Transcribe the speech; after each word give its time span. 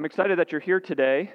I'm 0.00 0.06
excited 0.06 0.38
that 0.38 0.50
you're 0.50 0.62
here 0.62 0.80
today, 0.80 1.30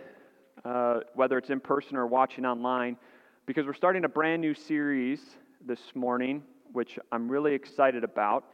uh, 0.65 1.02
whether 1.14 1.38
it's 1.38 1.52
in 1.52 1.60
person 1.60 1.96
or 1.98 2.08
watching 2.08 2.47
online, 2.47 2.97
because 3.45 3.67
we're 3.67 3.75
starting 3.75 4.05
a 4.05 4.09
brand 4.09 4.41
new 4.41 4.55
series 4.55 5.21
this 5.67 5.79
morning, 5.93 6.41
which 6.73 6.97
I'm 7.12 7.29
really 7.29 7.54
excited 7.54 8.04
about, 8.04 8.46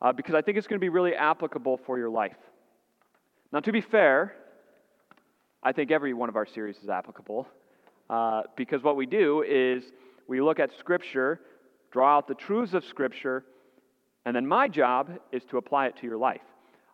uh, 0.00 0.10
because 0.10 0.34
I 0.34 0.42
think 0.42 0.58
it's 0.58 0.66
going 0.66 0.80
to 0.80 0.84
be 0.84 0.88
really 0.88 1.14
applicable 1.14 1.76
for 1.86 1.96
your 1.96 2.10
life. 2.10 2.34
Now, 3.52 3.60
to 3.60 3.70
be 3.70 3.80
fair, 3.80 4.34
I 5.62 5.70
think 5.70 5.92
every 5.92 6.12
one 6.12 6.28
of 6.28 6.34
our 6.34 6.44
series 6.44 6.78
is 6.78 6.88
applicable, 6.88 7.46
uh, 8.10 8.42
because 8.56 8.82
what 8.82 8.96
we 8.96 9.06
do 9.06 9.44
is 9.48 9.84
we 10.26 10.40
look 10.40 10.58
at 10.58 10.76
Scripture, 10.76 11.40
draw 11.92 12.16
out 12.16 12.26
the 12.26 12.34
truths 12.34 12.74
of 12.74 12.84
Scripture, 12.84 13.44
and 14.26 14.34
then 14.34 14.44
my 14.44 14.66
job 14.66 15.20
is 15.30 15.44
to 15.50 15.58
apply 15.58 15.86
it 15.86 15.96
to 15.98 16.06
your 16.08 16.18
life. 16.18 16.42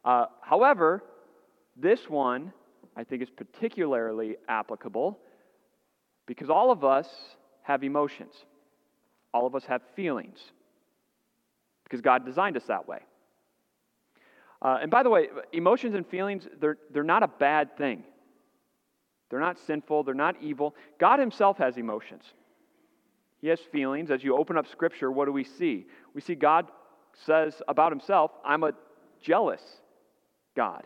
Uh, 0.04 0.26
however, 0.42 1.02
this 1.74 2.10
one 2.10 2.52
I 2.98 3.04
think 3.04 3.22
is 3.22 3.30
particularly 3.30 4.36
applicable 4.48 5.20
because 6.26 6.50
all 6.50 6.72
of 6.72 6.84
us 6.84 7.08
have 7.62 7.84
emotions, 7.84 8.34
all 9.32 9.46
of 9.46 9.54
us 9.54 9.64
have 9.66 9.82
feelings 9.94 10.38
because 11.84 12.00
God 12.00 12.26
designed 12.26 12.56
us 12.56 12.64
that 12.64 12.88
way. 12.88 12.98
Uh, 14.60 14.78
and 14.82 14.90
by 14.90 15.04
the 15.04 15.10
way, 15.10 15.28
emotions 15.52 15.94
and 15.94 16.04
feelings, 16.08 16.48
they're, 16.60 16.76
they're 16.92 17.04
not 17.04 17.22
a 17.22 17.28
bad 17.28 17.78
thing. 17.78 18.02
They're 19.30 19.38
not 19.38 19.58
sinful, 19.64 20.02
they're 20.02 20.14
not 20.14 20.34
evil. 20.42 20.74
God 20.98 21.20
Himself 21.20 21.56
has 21.58 21.76
emotions. 21.76 22.24
He 23.40 23.46
has 23.46 23.60
feelings. 23.60 24.10
As 24.10 24.24
you 24.24 24.36
open 24.36 24.58
up 24.58 24.66
Scripture, 24.66 25.12
what 25.12 25.26
do 25.26 25.32
we 25.32 25.44
see? 25.44 25.86
We 26.14 26.20
see 26.20 26.34
God 26.34 26.66
says 27.24 27.62
about 27.68 27.92
Himself, 27.92 28.32
I'm 28.44 28.64
a 28.64 28.72
jealous 29.22 29.62
God. 30.56 30.82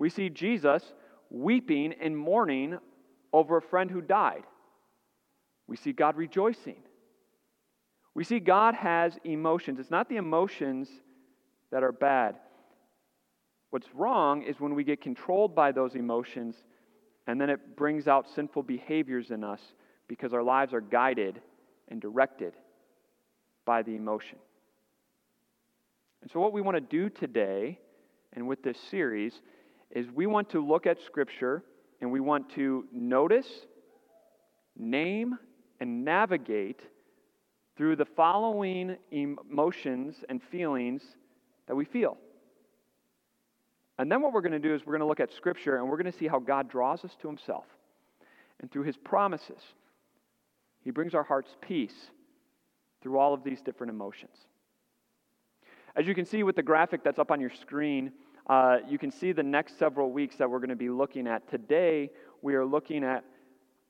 We 0.00 0.08
see 0.08 0.30
Jesus 0.30 0.82
weeping 1.28 1.92
and 2.00 2.16
mourning 2.16 2.78
over 3.34 3.58
a 3.58 3.62
friend 3.62 3.90
who 3.90 4.00
died. 4.00 4.44
We 5.66 5.76
see 5.76 5.92
God 5.92 6.16
rejoicing. 6.16 6.78
We 8.14 8.24
see 8.24 8.40
God 8.40 8.74
has 8.74 9.18
emotions. 9.24 9.78
It's 9.78 9.90
not 9.90 10.08
the 10.08 10.16
emotions 10.16 10.88
that 11.70 11.82
are 11.82 11.92
bad. 11.92 12.36
What's 13.68 13.94
wrong 13.94 14.42
is 14.42 14.58
when 14.58 14.74
we 14.74 14.84
get 14.84 15.02
controlled 15.02 15.54
by 15.54 15.70
those 15.70 15.94
emotions 15.94 16.56
and 17.26 17.38
then 17.38 17.50
it 17.50 17.76
brings 17.76 18.08
out 18.08 18.26
sinful 18.34 18.62
behaviors 18.62 19.30
in 19.30 19.44
us 19.44 19.60
because 20.08 20.32
our 20.32 20.42
lives 20.42 20.72
are 20.72 20.80
guided 20.80 21.42
and 21.88 22.00
directed 22.00 22.54
by 23.66 23.82
the 23.82 23.96
emotion. 23.96 24.38
And 26.22 26.30
so, 26.30 26.40
what 26.40 26.54
we 26.54 26.62
want 26.62 26.76
to 26.76 26.80
do 26.80 27.10
today 27.10 27.78
and 28.32 28.48
with 28.48 28.62
this 28.62 28.78
series 28.90 29.42
is 29.90 30.06
we 30.10 30.26
want 30.26 30.50
to 30.50 30.64
look 30.64 30.86
at 30.86 31.00
Scripture 31.00 31.62
and 32.00 32.10
we 32.10 32.20
want 32.20 32.50
to 32.50 32.86
notice, 32.92 33.48
name, 34.76 35.38
and 35.80 36.04
navigate 36.04 36.80
through 37.76 37.96
the 37.96 38.04
following 38.04 38.96
emotions 39.10 40.16
and 40.28 40.42
feelings 40.42 41.02
that 41.66 41.74
we 41.74 41.84
feel. 41.84 42.16
And 43.98 44.10
then 44.10 44.22
what 44.22 44.32
we're 44.32 44.40
going 44.40 44.52
to 44.52 44.58
do 44.58 44.74
is 44.74 44.86
we're 44.86 44.92
going 44.92 45.00
to 45.00 45.06
look 45.06 45.20
at 45.20 45.32
Scripture 45.32 45.76
and 45.76 45.88
we're 45.88 45.96
going 45.96 46.10
to 46.10 46.18
see 46.18 46.26
how 46.26 46.38
God 46.38 46.68
draws 46.68 47.04
us 47.04 47.16
to 47.20 47.28
Himself. 47.28 47.64
And 48.60 48.70
through 48.70 48.84
His 48.84 48.96
promises, 48.96 49.60
He 50.84 50.90
brings 50.90 51.14
our 51.14 51.22
hearts 51.22 51.56
peace 51.60 52.10
through 53.02 53.18
all 53.18 53.34
of 53.34 53.44
these 53.44 53.60
different 53.60 53.90
emotions. 53.90 54.36
As 55.96 56.06
you 56.06 56.14
can 56.14 56.24
see 56.24 56.42
with 56.42 56.56
the 56.56 56.62
graphic 56.62 57.02
that's 57.02 57.18
up 57.18 57.30
on 57.30 57.40
your 57.40 57.50
screen, 57.50 58.12
uh, 58.50 58.78
you 58.88 58.98
can 58.98 59.12
see 59.12 59.30
the 59.30 59.44
next 59.44 59.78
several 59.78 60.10
weeks 60.10 60.34
that 60.34 60.50
we're 60.50 60.58
going 60.58 60.70
to 60.70 60.76
be 60.76 60.90
looking 60.90 61.28
at. 61.28 61.48
Today, 61.48 62.10
we 62.42 62.56
are 62.56 62.64
looking 62.64 63.04
at 63.04 63.24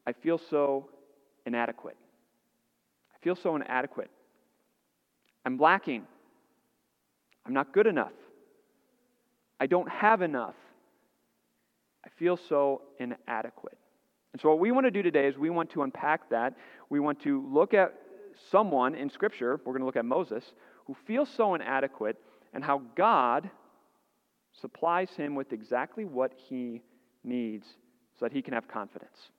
I 0.06 0.12
feel 0.12 0.36
so 0.36 0.91
inadequate. 1.47 1.97
I 3.14 3.25
feel 3.25 3.34
so 3.34 3.56
inadequate. 3.56 4.11
I'm 5.46 5.57
lacking. 5.57 6.05
I'm 7.46 7.55
not 7.55 7.73
good 7.73 7.86
enough. 7.86 8.12
I 9.58 9.67
don't 9.67 9.89
have 9.89 10.20
enough. 10.20 10.57
I 12.05 12.11
feel 12.18 12.36
so 12.36 12.83
inadequate. 12.98 13.79
And 14.35 14.42
so, 14.42 14.51
what 14.51 14.58
we 14.58 14.73
want 14.73 14.85
to 14.85 14.90
do 14.90 15.01
today 15.01 15.27
is 15.27 15.39
we 15.39 15.48
want 15.48 15.70
to 15.70 15.85
unpack 15.85 16.29
that. 16.29 16.55
We 16.90 17.01
want 17.01 17.23
to 17.23 17.46
look 17.51 17.73
at 17.73 17.95
someone 18.51 18.95
in 18.95 19.08
Scripture, 19.08 19.58
we're 19.64 19.73
going 19.73 19.80
to 19.80 19.86
look 19.86 19.96
at 19.96 20.05
Moses, 20.05 20.45
who 20.85 20.95
feels 21.06 21.30
so 21.30 21.55
inadequate, 21.55 22.18
and 22.52 22.62
how 22.62 22.83
God 22.95 23.48
supplies 24.52 25.11
him 25.11 25.34
with 25.34 25.52
exactly 25.52 26.05
what 26.05 26.33
he 26.36 26.83
needs 27.24 27.66
so 28.18 28.24
that 28.24 28.33
he 28.33 28.42
can 28.42 28.55
have 28.55 28.68
confidence. 28.68 29.30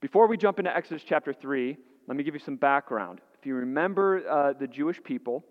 Before 0.00 0.26
we 0.26 0.36
jump 0.36 0.58
into 0.58 0.74
Exodus 0.74 1.02
chapter 1.06 1.32
3, 1.32 1.76
let 2.08 2.16
me 2.16 2.24
give 2.24 2.34
you 2.34 2.40
some 2.40 2.56
background. 2.56 3.20
If 3.38 3.46
you 3.46 3.54
remember 3.54 4.28
uh, 4.28 4.52
the 4.52 4.66
Jewish 4.66 5.02
people, 5.02 5.44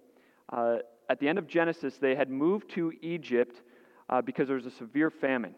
uh, 0.51 0.77
at 1.09 1.19
the 1.19 1.27
end 1.27 1.37
of 1.37 1.47
Genesis, 1.47 1.97
they 1.97 2.15
had 2.15 2.29
moved 2.29 2.69
to 2.71 2.91
Egypt 3.01 3.61
uh, 4.09 4.21
because 4.21 4.47
there 4.47 4.55
was 4.55 4.65
a 4.65 4.71
severe 4.71 5.09
famine 5.09 5.55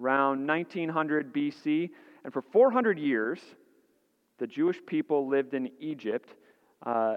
around 0.00 0.46
1900 0.46 1.32
BC. 1.32 1.90
And 2.24 2.32
for 2.32 2.42
400 2.42 2.98
years, 2.98 3.40
the 4.38 4.46
Jewish 4.46 4.78
people 4.86 5.28
lived 5.28 5.54
in 5.54 5.70
Egypt. 5.80 6.30
Uh, 6.84 7.16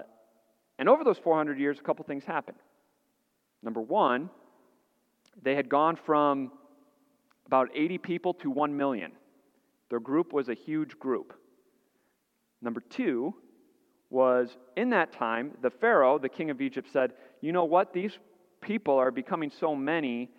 and 0.78 0.88
over 0.88 1.04
those 1.04 1.18
400 1.18 1.58
years, 1.58 1.78
a 1.78 1.82
couple 1.82 2.04
things 2.04 2.24
happened. 2.24 2.58
Number 3.62 3.80
one, 3.80 4.30
they 5.40 5.54
had 5.54 5.68
gone 5.68 5.96
from 5.96 6.52
about 7.46 7.68
80 7.74 7.98
people 7.98 8.34
to 8.34 8.50
1 8.50 8.76
million. 8.76 9.12
Their 9.88 10.00
group 10.00 10.32
was 10.32 10.48
a 10.48 10.54
huge 10.54 10.98
group. 10.98 11.34
Number 12.60 12.80
two 12.80 13.34
was 14.10 14.56
in 14.76 14.90
that 14.90 15.12
time, 15.12 15.52
the 15.62 15.70
Pharaoh, 15.70 16.18
the 16.18 16.28
king 16.28 16.50
of 16.50 16.60
Egypt, 16.60 16.88
said, 16.92 17.12
You 17.40 17.52
know 17.52 17.64
what? 17.64 17.92
These 17.92 18.18
people 18.60 18.94
are 18.94 19.10
becoming 19.10 19.50
so 19.50 19.74
many 19.74 20.30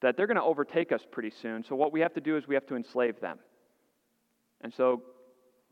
that 0.00 0.16
they're 0.16 0.26
going 0.26 0.36
to 0.36 0.42
overtake 0.42 0.92
us 0.92 1.02
pretty 1.10 1.30
soon. 1.30 1.62
So 1.62 1.76
what 1.76 1.92
we 1.92 2.00
have 2.00 2.14
to 2.14 2.20
do 2.20 2.36
is 2.36 2.48
we 2.48 2.54
have 2.54 2.66
to 2.66 2.76
enslave 2.76 3.20
them. 3.20 3.38
And 4.62 4.72
so 4.72 5.02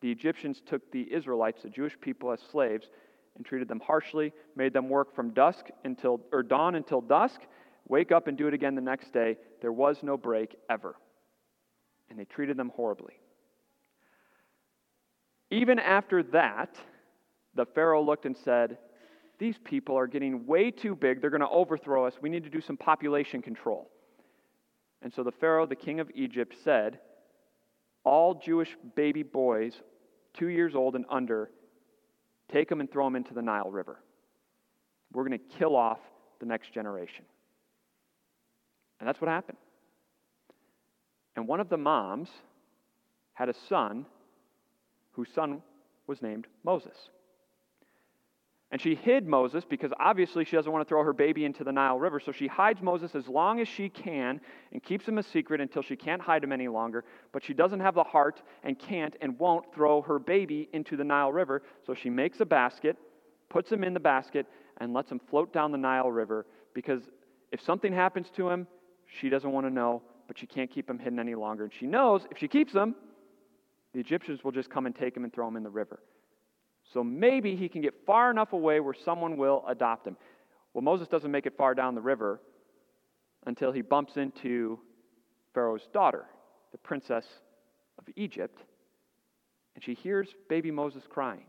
the 0.01 0.11
Egyptians 0.11 0.63
took 0.65 0.91
the 0.93 1.13
Israelites, 1.13 1.63
the 1.63 1.69
Jewish 1.69 1.99
people, 2.01 2.33
as 2.33 2.41
slaves 2.41 2.89
and 3.37 3.45
treated 3.45 3.69
them 3.69 3.81
harshly, 3.81 4.33
made 4.57 4.73
them 4.73 4.89
work 4.89 5.15
from 5.15 5.31
dusk 5.31 5.67
until 5.85 6.21
or 6.33 6.43
dawn 6.43 6.75
until 6.75 7.01
dusk, 7.01 7.41
wake 7.89 8.13
up 8.13 8.27
and 8.27 8.37
do 8.37 8.47
it 8.47 8.55
again 8.55 8.75
the 8.75 8.81
next 8.81 9.13
day. 9.13 9.37
There 9.61 9.73
was 9.73 9.99
no 10.03 10.17
break 10.17 10.57
ever. 10.69 10.97
And 12.09 12.19
they 12.19 12.25
treated 12.25 12.57
them 12.57 12.73
horribly. 12.75 13.15
Even 15.51 15.79
after 15.79 16.23
that, 16.25 16.77
the 17.55 17.67
Pharaoh 17.67 18.03
looked 18.03 18.27
and 18.27 18.37
said, 18.37 18.79
These 19.39 19.57
people 19.65 19.97
are 19.97 20.07
getting 20.07 20.47
way 20.47 20.71
too 20.71 20.95
big. 20.95 21.21
They're 21.21 21.31
going 21.31 21.41
to 21.41 21.49
overthrow 21.49 22.07
us. 22.07 22.15
We 22.21 22.29
need 22.29 22.45
to 22.45 22.51
do 22.51 22.61
some 22.61 22.77
population 22.77 23.43
control. 23.43 23.91
And 25.03 25.13
so 25.13 25.23
the 25.23 25.33
Pharaoh, 25.33 25.67
the 25.67 25.77
king 25.77 25.99
of 26.01 26.11
Egypt, 26.15 26.55
said, 26.63 27.01
All 28.05 28.35
Jewish 28.35 28.77
baby 28.95 29.23
boys, 29.23 29.75
two 30.35 30.49
years 30.49 30.75
old 30.75 30.95
and 30.95 31.05
under, 31.11 31.51
take 32.53 32.69
them 32.69 32.81
and 32.81 32.91
throw 32.91 33.05
them 33.05 33.17
into 33.17 33.35
the 33.35 33.43
Nile 33.43 33.71
River. 33.71 34.01
We're 35.13 35.25
going 35.25 35.39
to 35.39 35.57
kill 35.59 35.75
off 35.75 35.99
the 36.39 36.47
next 36.47 36.73
generation. 36.73 37.25
And 39.01 39.09
that's 39.09 39.21
what 39.21 39.29
happened. 39.29 39.59
And 41.35 41.49
one 41.49 41.59
of 41.59 41.69
the 41.69 41.79
moms 41.79 42.29
had 43.33 43.49
a 43.49 43.55
son 43.69 44.05
whose 45.13 45.29
son 45.35 45.63
was 46.07 46.23
named 46.23 46.47
Moses. 46.63 46.97
And 48.73 48.81
she 48.81 48.95
hid 48.95 49.27
Moses 49.27 49.65
because 49.69 49.91
obviously 49.99 50.45
she 50.45 50.55
doesn't 50.55 50.71
want 50.71 50.87
to 50.87 50.89
throw 50.89 51.03
her 51.03 51.13
baby 51.13 51.45
into 51.45 51.65
the 51.65 51.73
Nile 51.73 51.99
River. 51.99 52.21
So 52.21 52.31
she 52.31 52.47
hides 52.47 52.81
Moses 52.81 53.17
as 53.17 53.27
long 53.27 53.59
as 53.59 53.67
she 53.67 53.89
can 53.89 54.41
and 54.73 54.83
keeps 54.83 55.09
him 55.09 55.19
a 55.19 55.23
secret 55.25 55.61
until 55.61 55.83
she 55.83 55.97
can't 55.97 56.23
hide 56.23 56.45
him 56.45 56.53
any 56.53 56.69
longer. 56.69 57.05
But 57.33 57.43
she 57.43 57.53
doesn't 57.53 57.81
have 57.81 57.97
the 57.97 58.05
heart 58.05 58.43
and 58.63 58.79
can't 58.79 59.17
and 59.21 59.37
won't 59.41 59.75
throw 59.75 60.03
her 60.03 60.21
baby 60.21 60.69
into 60.73 60.97
the 60.97 61.03
Nile 61.03 61.33
River. 61.33 61.63
So 61.85 61.95
she 61.95 62.11
makes 62.11 62.39
a 62.41 62.47
basket, 62.47 62.97
puts 63.49 63.73
him 63.73 63.83
in 63.83 63.93
the 63.93 64.01
basket, 64.01 64.47
and 64.77 64.93
lets 64.93 65.11
him 65.11 65.21
float 65.31 65.53
down 65.53 65.73
the 65.73 65.79
Nile 65.79 66.13
River 66.13 66.47
because 66.73 67.03
if 67.51 67.61
something 67.61 67.93
happens 67.93 68.31
to 68.37 68.49
him, 68.49 68.69
she 69.19 69.29
doesn't 69.29 69.51
want 69.51 69.67
to 69.67 69.73
know, 69.73 70.03
but 70.29 70.39
she 70.39 70.47
can't 70.47 70.71
keep 70.71 70.87
them 70.87 70.99
hidden 70.99 71.19
any 71.19 71.35
longer. 71.35 71.65
And 71.65 71.73
she 71.79 71.87
knows 71.87 72.23
if 72.31 72.39
she 72.39 72.49
keeps 72.49 72.73
them, 72.73 72.95
the 73.93 74.01
Egyptians 74.01 74.45
will 74.45 74.53
just 74.53 74.71
come 74.71 74.87
and 74.87 74.95
take 74.95 75.17
him 75.17 75.25
and 75.25 75.33
throw 75.33 75.49
him 75.49 75.57
in 75.57 75.63
the 75.63 75.71
river. 75.71 76.01
So 76.93 77.03
maybe 77.03 77.57
he 77.57 77.69
can 77.69 77.83
get 77.83 77.95
far 78.07 78.31
enough 78.31 78.53
away 78.53 78.81
where 78.81 78.95
someone 78.95 79.37
will 79.37 79.65
adopt 79.69 80.07
him. 80.07 80.17
Well, 80.73 80.83
Moses 80.83 81.09
doesn't 81.09 81.31
make 81.31 81.47
it 81.47 81.57
far 81.57 81.75
down 81.75 81.95
the 81.95 82.01
river 82.01 82.41
until 83.47 83.73
he 83.73 83.83
bumps 83.83 84.17
into 84.17 84.79
Pharaoh's 85.55 85.89
daughter, 85.93 86.27
the 86.73 86.79
princess 86.79 87.25
of 87.99 88.05
Egypt, 88.17 88.61
and 89.75 89.83
she 89.83 89.95
hears 89.95 90.29
baby 90.49 90.71
Moses 90.71 91.03
crying. 91.09 91.45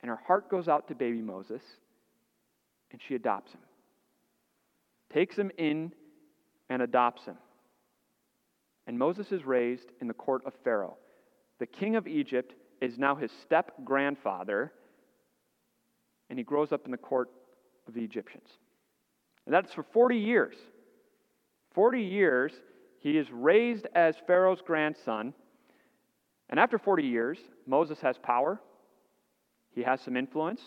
And 0.00 0.08
her 0.08 0.18
heart 0.26 0.48
goes 0.48 0.68
out 0.68 0.88
to 0.88 0.94
baby 0.94 1.20
Moses, 1.20 1.62
and 2.90 3.00
she 3.06 3.14
adopts 3.14 3.52
him. 3.52 3.60
Takes 5.12 5.36
him 5.36 5.50
in 5.58 5.92
and 6.68 6.82
adopts 6.82 7.24
him. 7.24 7.36
And 8.86 8.98
Moses 8.98 9.32
is 9.32 9.44
raised 9.44 9.90
in 10.00 10.08
the 10.08 10.14
court 10.14 10.42
of 10.46 10.52
Pharaoh. 10.64 10.96
The 11.58 11.66
king 11.66 11.96
of 11.96 12.06
Egypt 12.06 12.54
is 12.80 12.98
now 12.98 13.16
his 13.16 13.30
step 13.42 13.72
grandfather, 13.84 14.72
and 16.30 16.38
he 16.38 16.44
grows 16.44 16.72
up 16.72 16.84
in 16.84 16.90
the 16.90 16.96
court 16.96 17.28
of 17.86 17.94
the 17.94 18.02
Egyptians. 18.02 18.48
And 19.46 19.54
that's 19.54 19.72
for 19.72 19.82
40 19.82 20.16
years. 20.16 20.54
40 21.74 22.02
years, 22.02 22.52
he 23.00 23.16
is 23.18 23.26
raised 23.30 23.86
as 23.94 24.14
Pharaoh's 24.26 24.62
grandson. 24.64 25.34
And 26.50 26.58
after 26.58 26.78
40 26.78 27.02
years, 27.02 27.38
Moses 27.66 27.98
has 28.00 28.16
power, 28.18 28.60
he 29.74 29.82
has 29.82 30.00
some 30.00 30.16
influence, 30.16 30.60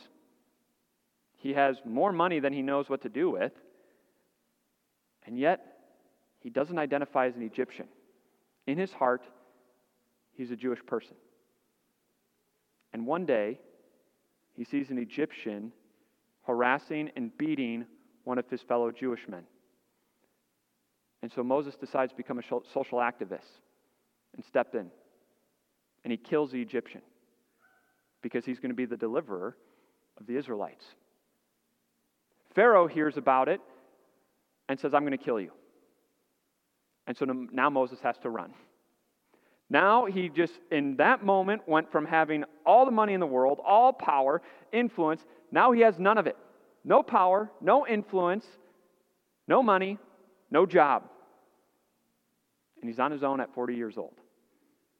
he 1.37 1.53
has 1.53 1.77
more 1.85 2.11
money 2.11 2.39
than 2.39 2.53
he 2.53 2.61
knows 2.61 2.87
what 2.87 3.01
to 3.01 3.09
do 3.09 3.31
with, 3.31 3.51
and 5.25 5.39
yet 5.39 5.70
he 6.41 6.49
doesn't 6.49 6.77
identify 6.77 7.27
as 7.27 7.35
an 7.35 7.43
Egyptian. 7.43 7.87
In 8.67 8.77
his 8.77 8.91
heart, 8.91 9.23
he's 10.33 10.51
a 10.51 10.55
Jewish 10.55 10.83
person. 10.85 11.15
And 12.93 13.07
one 13.07 13.25
day, 13.25 13.59
he 14.53 14.65
sees 14.65 14.89
an 14.89 14.97
Egyptian 14.97 15.71
harassing 16.45 17.09
and 17.15 17.35
beating 17.37 17.85
one 18.23 18.37
of 18.37 18.49
his 18.49 18.61
fellow 18.61 18.91
Jewish 18.91 19.27
men. 19.27 19.43
And 21.21 21.31
so 21.31 21.43
Moses 21.43 21.75
decides 21.75 22.11
to 22.11 22.17
become 22.17 22.39
a 22.39 22.43
social 22.73 22.97
activist 22.97 23.59
and 24.35 24.43
step 24.43 24.73
in. 24.73 24.87
And 26.03 26.11
he 26.11 26.17
kills 26.17 26.51
the 26.51 26.61
Egyptian 26.61 27.01
because 28.21 28.43
he's 28.43 28.59
going 28.59 28.71
to 28.71 28.75
be 28.75 28.85
the 28.85 28.97
deliverer 28.97 29.55
of 30.19 30.25
the 30.25 30.35
Israelites. 30.35 30.83
Pharaoh 32.55 32.87
hears 32.87 33.17
about 33.17 33.47
it 33.47 33.61
and 34.67 34.79
says, 34.79 34.93
I'm 34.93 35.01
going 35.05 35.17
to 35.17 35.23
kill 35.23 35.39
you. 35.39 35.51
And 37.11 37.17
so 37.17 37.25
now 37.25 37.69
Moses 37.69 37.99
has 38.03 38.17
to 38.19 38.29
run. 38.29 38.53
Now 39.69 40.05
he 40.05 40.29
just, 40.29 40.53
in 40.71 40.95
that 40.95 41.25
moment, 41.25 41.67
went 41.67 41.91
from 41.91 42.05
having 42.05 42.45
all 42.65 42.85
the 42.85 42.91
money 42.91 43.11
in 43.11 43.19
the 43.19 43.25
world, 43.25 43.59
all 43.65 43.91
power, 43.91 44.41
influence, 44.71 45.25
now 45.51 45.73
he 45.73 45.81
has 45.81 45.99
none 45.99 46.17
of 46.17 46.25
it. 46.25 46.37
No 46.85 47.03
power, 47.03 47.51
no 47.59 47.85
influence, 47.85 48.45
no 49.45 49.61
money, 49.61 49.97
no 50.51 50.65
job. 50.65 51.03
And 52.79 52.89
he's 52.89 52.99
on 52.99 53.11
his 53.11 53.23
own 53.23 53.41
at 53.41 53.53
40 53.53 53.75
years 53.75 53.97
old. 53.97 54.15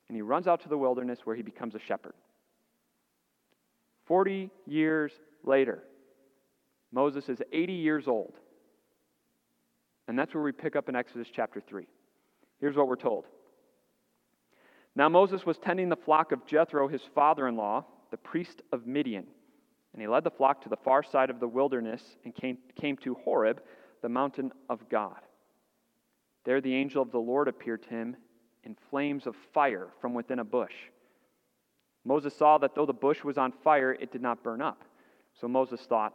And 0.10 0.16
he 0.18 0.22
runs 0.22 0.48
out 0.48 0.60
to 0.64 0.68
the 0.68 0.78
wilderness 0.78 1.20
where 1.24 1.38
he 1.38 1.44
becomes 1.44 1.76
a 1.76 1.80
shepherd. 1.80 2.16
40 4.06 4.50
years 4.68 5.14
later, 5.46 5.82
Moses 6.92 7.30
is 7.30 7.42
80 7.54 7.72
years 7.72 8.10
old. 8.10 8.34
And 10.10 10.20
that's 10.20 10.34
where 10.34 10.44
we 10.44 10.52
pick 10.52 10.76
up 10.76 10.90
in 10.90 10.96
Exodus 10.98 11.30
chapter 11.34 11.62
3. 11.62 11.88
Here's 12.62 12.78
what 12.78 12.88
we're 12.88 12.96
told. 12.96 13.26
Now 14.96 15.10
Moses 15.10 15.46
was 15.46 15.58
tending 15.58 15.90
the 15.90 15.96
flock 15.96 16.32
of 16.32 16.46
Jethro, 16.46 16.88
his 16.88 17.02
father 17.16 17.48
in 17.48 17.58
law, 17.58 17.86
the 18.12 18.18
priest 18.18 18.62
of 18.72 18.86
Midian. 18.86 19.26
And 19.94 20.02
he 20.02 20.08
led 20.08 20.24
the 20.24 20.32
flock 20.32 20.62
to 20.62 20.70
the 20.70 20.78
far 20.78 21.04
side 21.04 21.30
of 21.30 21.40
the 21.40 21.48
wilderness 21.48 22.02
and 22.24 22.34
came, 22.36 22.58
came 22.80 22.96
to 22.98 23.16
Horeb, 23.16 23.62
the 24.02 24.10
mountain 24.10 24.52
of 24.70 24.88
God. 24.90 25.20
There 26.46 26.62
the 26.62 26.76
angel 26.76 27.02
of 27.02 27.12
the 27.12 27.20
Lord 27.20 27.48
appeared 27.48 27.84
to 27.84 27.90
him 27.90 28.16
in 28.64 28.76
flames 28.90 29.28
of 29.28 29.36
fire 29.54 29.90
from 30.00 30.14
within 30.14 30.40
a 30.40 30.44
bush. 30.44 30.74
Moses 32.06 32.36
saw 32.36 32.58
that 32.60 32.74
though 32.76 32.86
the 32.86 32.94
bush 32.94 33.24
was 33.24 33.38
on 33.38 33.52
fire, 33.64 33.94
it 33.94 34.12
did 34.12 34.22
not 34.22 34.44
burn 34.44 34.62
up. 34.62 34.84
So 35.40 35.48
Moses 35.48 35.82
thought, 35.82 36.14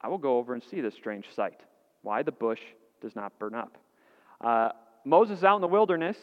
I 0.00 0.08
will 0.08 0.18
go 0.18 0.38
over 0.38 0.54
and 0.54 0.62
see 0.62 0.80
this 0.80 0.94
strange 0.94 1.26
sight. 1.34 1.60
Why 2.02 2.22
the 2.22 2.32
bush 2.32 2.60
does 3.00 3.16
not 3.16 3.38
burn 3.38 3.54
up. 3.54 3.78
Uh, 4.40 4.70
Moses 5.06 5.38
is 5.38 5.44
out 5.44 5.54
in 5.54 5.60
the 5.60 5.68
wilderness, 5.68 6.16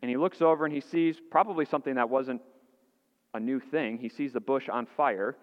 and 0.00 0.08
he 0.10 0.16
looks 0.16 0.40
over 0.40 0.64
and 0.64 0.74
he 0.74 0.80
sees 0.80 1.20
probably 1.30 1.66
something 1.66 1.96
that 1.96 2.08
wasn't 2.08 2.40
a 3.34 3.38
new 3.38 3.60
thing. 3.60 3.98
He 3.98 4.08
sees 4.08 4.32
the 4.32 4.40
bush 4.40 4.70
on 4.70 4.86
fire. 4.96 5.36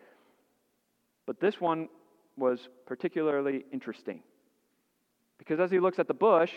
But 1.28 1.40
this 1.40 1.62
one 1.62 1.88
was 2.36 2.68
particularly 2.88 3.64
interesting. 3.72 4.24
Because 5.38 5.60
as 5.60 5.70
he 5.70 5.80
looks 5.80 6.00
at 6.00 6.08
the 6.08 6.16
bush, 6.16 6.52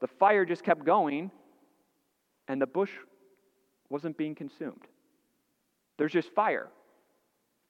the 0.00 0.06
fire 0.06 0.46
just 0.46 0.64
kept 0.64 0.82
going, 0.82 1.30
and 2.48 2.60
the 2.60 2.66
bush 2.66 2.90
wasn't 3.90 4.16
being 4.16 4.34
consumed. 4.34 4.86
There's 5.98 6.12
just 6.12 6.30
fire. 6.30 6.68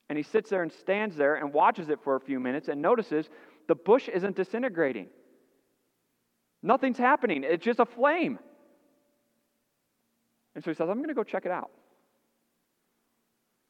And 0.08 0.16
he 0.16 0.22
sits 0.22 0.48
there 0.48 0.62
and 0.62 0.70
stands 0.70 1.16
there 1.16 1.34
and 1.34 1.52
watches 1.52 1.88
it 1.88 1.98
for 2.04 2.14
a 2.14 2.20
few 2.20 2.38
minutes 2.38 2.68
and 2.68 2.80
notices 2.80 3.28
the 3.66 3.74
bush 3.74 4.08
isn't 4.08 4.36
disintegrating. 4.36 5.08
Nothing's 6.62 6.98
happening, 6.98 7.44
it's 7.44 7.64
just 7.64 7.80
a 7.80 7.86
flame. 7.86 8.38
And 10.54 10.62
so 10.62 10.70
he 10.70 10.74
says, 10.74 10.88
I'm 10.88 10.98
going 10.98 11.08
to 11.08 11.14
go 11.14 11.24
check 11.24 11.46
it 11.46 11.50
out. 11.50 11.70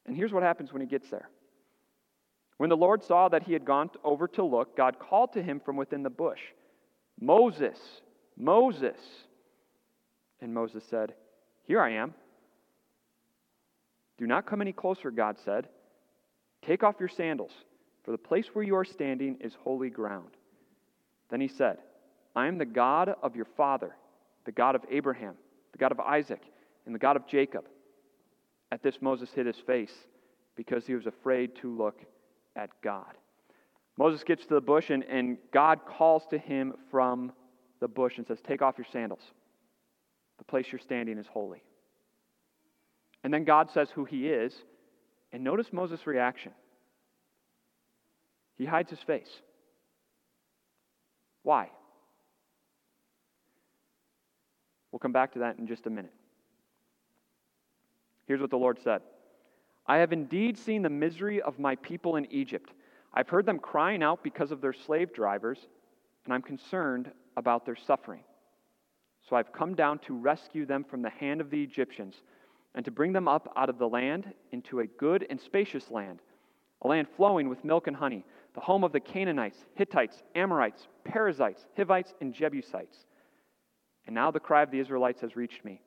And 0.07 0.17
here's 0.17 0.33
what 0.33 0.43
happens 0.43 0.73
when 0.73 0.83
he 0.83 0.89
gets 0.89 1.09
there. 1.11 1.29
When 2.57 2.69
the 2.69 2.77
Lord 2.77 3.03
saw 3.03 3.29
that 3.29 3.45
he 3.45 3.53
had 3.53 3.65
gone 3.65 3.91
over 4.05 4.29
to 4.29 4.45
look, 4.45 4.77
God 4.77 4.99
called 4.99 5.33
to 5.35 5.43
him 5.43 5.61
from 5.65 5.77
within 5.77 6.03
the 6.03 6.11
bush, 6.11 6.41
Moses, 7.21 7.79
Moses. 8.37 8.99
And 10.41 10.53
Moses 10.53 10.85
said, 10.91 11.15
Here 11.65 11.81
I 11.81 11.93
am. 11.93 12.15
Do 14.19 14.27
not 14.27 14.47
come 14.47 14.61
any 14.61 14.73
closer, 14.73 15.11
God 15.11 15.37
said. 15.45 15.69
Take 16.67 16.83
off 16.83 16.97
your 17.01 17.09
sandals, 17.09 17.53
for 18.05 18.11
the 18.11 18.19
place 18.19 18.47
where 18.53 18.65
you 18.65 18.77
are 18.77 18.85
standing 18.85 19.39
is 19.41 19.55
holy 19.55 19.91
ground. 19.91 20.31
Then 21.31 21.41
he 21.41 21.49
said, 21.49 21.79
I 22.35 22.47
am 22.47 22.59
the 22.59 22.65
God 22.65 23.15
of 23.23 23.37
your 23.37 23.47
father, 23.57 23.95
the 24.45 24.53
God 24.53 24.75
of 24.75 24.83
Abraham, 24.91 25.35
the 25.73 25.79
God 25.79 25.93
of 25.93 26.01
Isaac, 26.01 26.43
and 26.87 26.95
the 26.95 26.99
God 26.99 27.17
of 27.17 27.27
Jacob. 27.27 27.65
At 28.71 28.83
this, 28.83 28.97
Moses 29.01 29.31
hid 29.35 29.47
his 29.47 29.57
face 29.67 29.93
because 30.57 30.87
he 30.87 30.95
was 30.95 31.07
afraid 31.07 31.55
to 31.57 31.71
look 31.71 32.01
at 32.57 32.71
God. 32.83 33.15
Moses 33.99 34.25
gets 34.25 34.47
to 34.47 34.55
the 34.55 34.61
bush, 34.61 34.91
and, 34.91 35.05
and 35.05 35.37
God 35.53 35.81
calls 35.87 36.23
to 36.31 36.39
him 36.39 36.75
from 36.91 37.33
the 37.81 37.89
bush 37.89 38.17
and 38.17 38.27
says, 38.27 38.39
Take 38.47 38.63
off 38.63 38.79
your 38.79 38.87
sandals. 38.91 39.21
The 40.39 40.45
place 40.45 40.67
you're 40.73 40.79
standing 40.79 41.19
is 41.19 41.27
holy. 41.27 41.63
And 43.23 43.33
then 43.33 43.45
God 43.45 43.71
says 43.71 43.89
who 43.95 44.05
he 44.05 44.29
is, 44.29 44.55
and 45.33 45.45
notice 45.45 45.67
Moses' 45.73 46.07
reaction. 46.07 46.53
He 48.57 48.65
hides 48.65 48.91
his 48.91 49.01
face. 49.01 49.29
Why? 51.43 51.69
We'll 54.93 55.01
come 55.01 55.13
back 55.13 55.33
to 55.33 55.41
that 55.41 55.59
in 55.59 55.67
just 55.67 55.87
a 55.87 55.91
minute. 55.91 56.13
Here's 58.27 58.41
what 58.41 58.51
the 58.51 58.59
Lord 58.59 58.79
said 58.83 59.03
I 59.87 59.97
have 59.99 60.13
indeed 60.13 60.57
seen 60.57 60.83
the 60.83 60.91
misery 60.91 61.43
of 61.43 61.59
my 61.59 61.77
people 61.77 62.17
in 62.17 62.31
Egypt. 62.31 62.71
I've 63.15 63.29
heard 63.29 63.47
them 63.47 63.59
crying 63.59 64.03
out 64.03 64.23
because 64.23 64.53
of 64.53 64.61
their 64.61 64.73
slave 64.73 65.13
drivers, 65.13 65.59
and 66.25 66.33
I'm 66.33 66.43
concerned 66.43 67.11
about 67.37 67.67
their 67.67 67.77
suffering. 67.77 68.23
So 69.29 69.37
I've 69.37 69.53
come 69.53 69.75
down 69.75 69.99
to 70.01 70.15
rescue 70.15 70.67
them 70.67 70.85
from 70.85 71.03
the 71.03 71.11
hand 71.11 71.41
of 71.41 71.51
the 71.51 71.63
Egyptians 71.63 72.23
and 72.75 72.85
to 72.85 72.91
bring 72.91 73.13
them 73.13 73.29
up 73.29 73.53
out 73.57 73.69
of 73.69 73.79
the 73.79 73.89
land 73.89 74.33
into 74.51 74.81
a 74.81 74.87
good 74.87 75.27
and 75.29 75.41
spacious 75.41 75.91
land, 75.91 76.21
a 76.83 76.89
land 76.89 77.07
flowing 77.17 77.49
with 77.49 77.65
milk 77.65 77.87
and 77.87 77.97
honey, 77.97 78.25
the 78.55 78.61
home 78.61 78.83
of 78.83 78.93
the 78.93 79.01
Canaanites, 79.01 79.59
Hittites, 79.75 80.23
Amorites, 80.35 80.89
Perizzites, 81.05 81.67
Hivites, 81.77 82.15
and 82.21 82.35
Jebusites. 82.35 83.07
And 84.07 84.15
now 84.15 84.31
the 84.31 84.41
cry 84.41 84.63
of 84.63 84.71
the 84.71 84.81
Israelites 84.81 85.21
has 85.21 85.37
reached 85.37 85.65
me, 85.65 85.81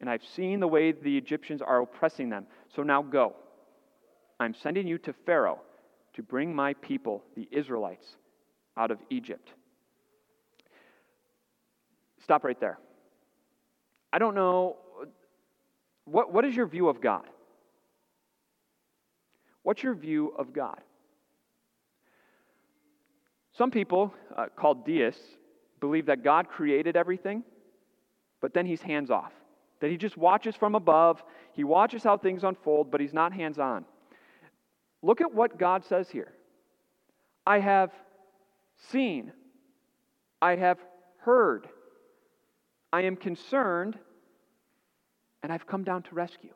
and 0.00 0.08
I've 0.08 0.24
seen 0.24 0.60
the 0.60 0.68
way 0.68 0.92
the 0.92 1.16
Egyptians 1.16 1.60
are 1.60 1.82
oppressing 1.82 2.30
them. 2.30 2.46
So 2.74 2.82
now 2.82 3.02
go. 3.02 3.34
I'm 4.40 4.54
sending 4.54 4.86
you 4.86 4.98
to 4.98 5.12
Pharaoh 5.26 5.60
to 6.14 6.22
bring 6.22 6.54
my 6.54 6.74
people, 6.74 7.22
the 7.36 7.48
Israelites, 7.50 8.06
out 8.76 8.90
of 8.90 8.98
Egypt. 9.10 9.52
Stop 12.22 12.44
right 12.44 12.58
there. 12.58 12.78
I 14.12 14.18
don't 14.18 14.34
know. 14.34 14.76
What, 16.04 16.32
what 16.32 16.44
is 16.44 16.56
your 16.56 16.66
view 16.66 16.88
of 16.88 17.00
God? 17.00 17.28
What's 19.62 19.82
your 19.82 19.94
view 19.94 20.32
of 20.38 20.52
God? 20.52 20.80
Some 23.56 23.70
people, 23.70 24.14
uh, 24.36 24.46
called 24.56 24.86
deists, 24.86 25.22
believe 25.80 26.06
that 26.06 26.24
God 26.24 26.48
created 26.48 26.96
everything 26.96 27.42
but 28.40 28.54
then 28.54 28.66
he's 28.66 28.82
hands 28.82 29.10
off. 29.10 29.32
That 29.80 29.90
he 29.90 29.96
just 29.96 30.16
watches 30.16 30.56
from 30.56 30.74
above, 30.74 31.22
he 31.52 31.64
watches 31.64 32.02
how 32.02 32.16
things 32.16 32.44
unfold, 32.44 32.90
but 32.90 33.00
he's 33.00 33.14
not 33.14 33.32
hands 33.32 33.58
on. 33.58 33.84
Look 35.02 35.20
at 35.20 35.32
what 35.32 35.58
God 35.58 35.84
says 35.84 36.08
here 36.10 36.32
I 37.46 37.60
have 37.60 37.92
seen, 38.90 39.32
I 40.42 40.56
have 40.56 40.78
heard, 41.18 41.68
I 42.92 43.02
am 43.02 43.16
concerned, 43.16 43.98
and 45.42 45.52
I've 45.52 45.66
come 45.66 45.84
down 45.84 46.02
to 46.04 46.14
rescue. 46.14 46.52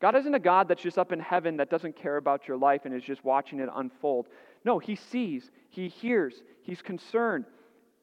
God 0.00 0.14
isn't 0.14 0.34
a 0.34 0.38
God 0.38 0.68
that's 0.68 0.82
just 0.82 0.98
up 0.98 1.10
in 1.10 1.20
heaven 1.20 1.56
that 1.56 1.70
doesn't 1.70 1.96
care 1.96 2.18
about 2.18 2.46
your 2.46 2.58
life 2.58 2.82
and 2.84 2.94
is 2.94 3.02
just 3.02 3.24
watching 3.24 3.60
it 3.60 3.68
unfold. 3.74 4.26
No, 4.64 4.78
He 4.78 4.94
sees, 4.94 5.50
He 5.70 5.88
hears, 5.88 6.42
He's 6.62 6.82
concerned, 6.82 7.46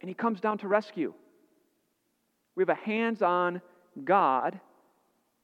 and 0.02 0.10
he 0.10 0.14
comes 0.14 0.42
down 0.42 0.58
to 0.60 0.68
rescue. 0.68 1.14
We 2.56 2.62
have 2.62 2.70
a 2.70 2.76
hands 2.76 3.22
on 3.22 3.62
God, 4.04 4.60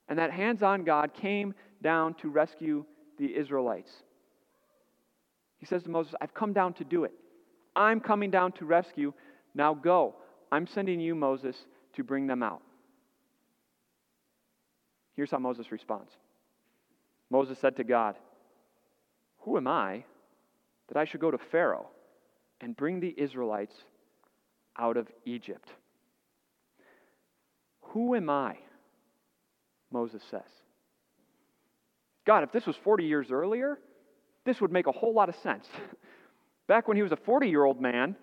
and 0.07 0.19
that 0.19 0.31
hands 0.31 0.63
on 0.63 0.83
God 0.83 1.13
came 1.13 1.53
down 1.81 2.13
to 2.15 2.29
rescue 2.29 2.85
the 3.17 3.35
Israelites. 3.35 3.91
He 5.57 5.65
says 5.65 5.83
to 5.83 5.89
Moses, 5.89 6.13
I've 6.21 6.33
come 6.33 6.53
down 6.53 6.73
to 6.75 6.83
do 6.83 7.03
it. 7.03 7.13
I'm 7.75 7.99
coming 7.99 8.31
down 8.31 8.53
to 8.53 8.65
rescue. 8.65 9.13
Now 9.53 9.73
go. 9.73 10.15
I'm 10.51 10.67
sending 10.67 10.99
you, 10.99 11.15
Moses, 11.15 11.55
to 11.93 12.03
bring 12.03 12.27
them 12.27 12.41
out. 12.41 12.61
Here's 15.15 15.31
how 15.31 15.39
Moses 15.39 15.71
responds 15.71 16.11
Moses 17.29 17.59
said 17.59 17.75
to 17.77 17.83
God, 17.83 18.15
Who 19.39 19.57
am 19.57 19.67
I 19.67 20.05
that 20.87 20.97
I 20.97 21.05
should 21.05 21.19
go 21.19 21.29
to 21.29 21.37
Pharaoh 21.37 21.87
and 22.61 22.75
bring 22.75 22.99
the 22.99 23.13
Israelites 23.17 23.75
out 24.77 24.97
of 24.97 25.07
Egypt? 25.25 25.69
Who 27.89 28.15
am 28.15 28.29
I? 28.29 28.57
Moses 29.91 30.21
says. 30.29 30.41
God, 32.25 32.43
if 32.43 32.51
this 32.51 32.67
was 32.67 32.75
40 32.83 33.05
years 33.05 33.31
earlier, 33.31 33.79
this 34.45 34.61
would 34.61 34.71
make 34.71 34.87
a 34.87 34.91
whole 34.91 35.13
lot 35.13 35.29
of 35.29 35.35
sense. 35.37 35.67
Back 36.67 36.87
when 36.87 36.97
he 36.97 37.03
was 37.03 37.11
a 37.11 37.17
40 37.17 37.49
year 37.49 37.63
old 37.63 37.81
man 37.81 38.15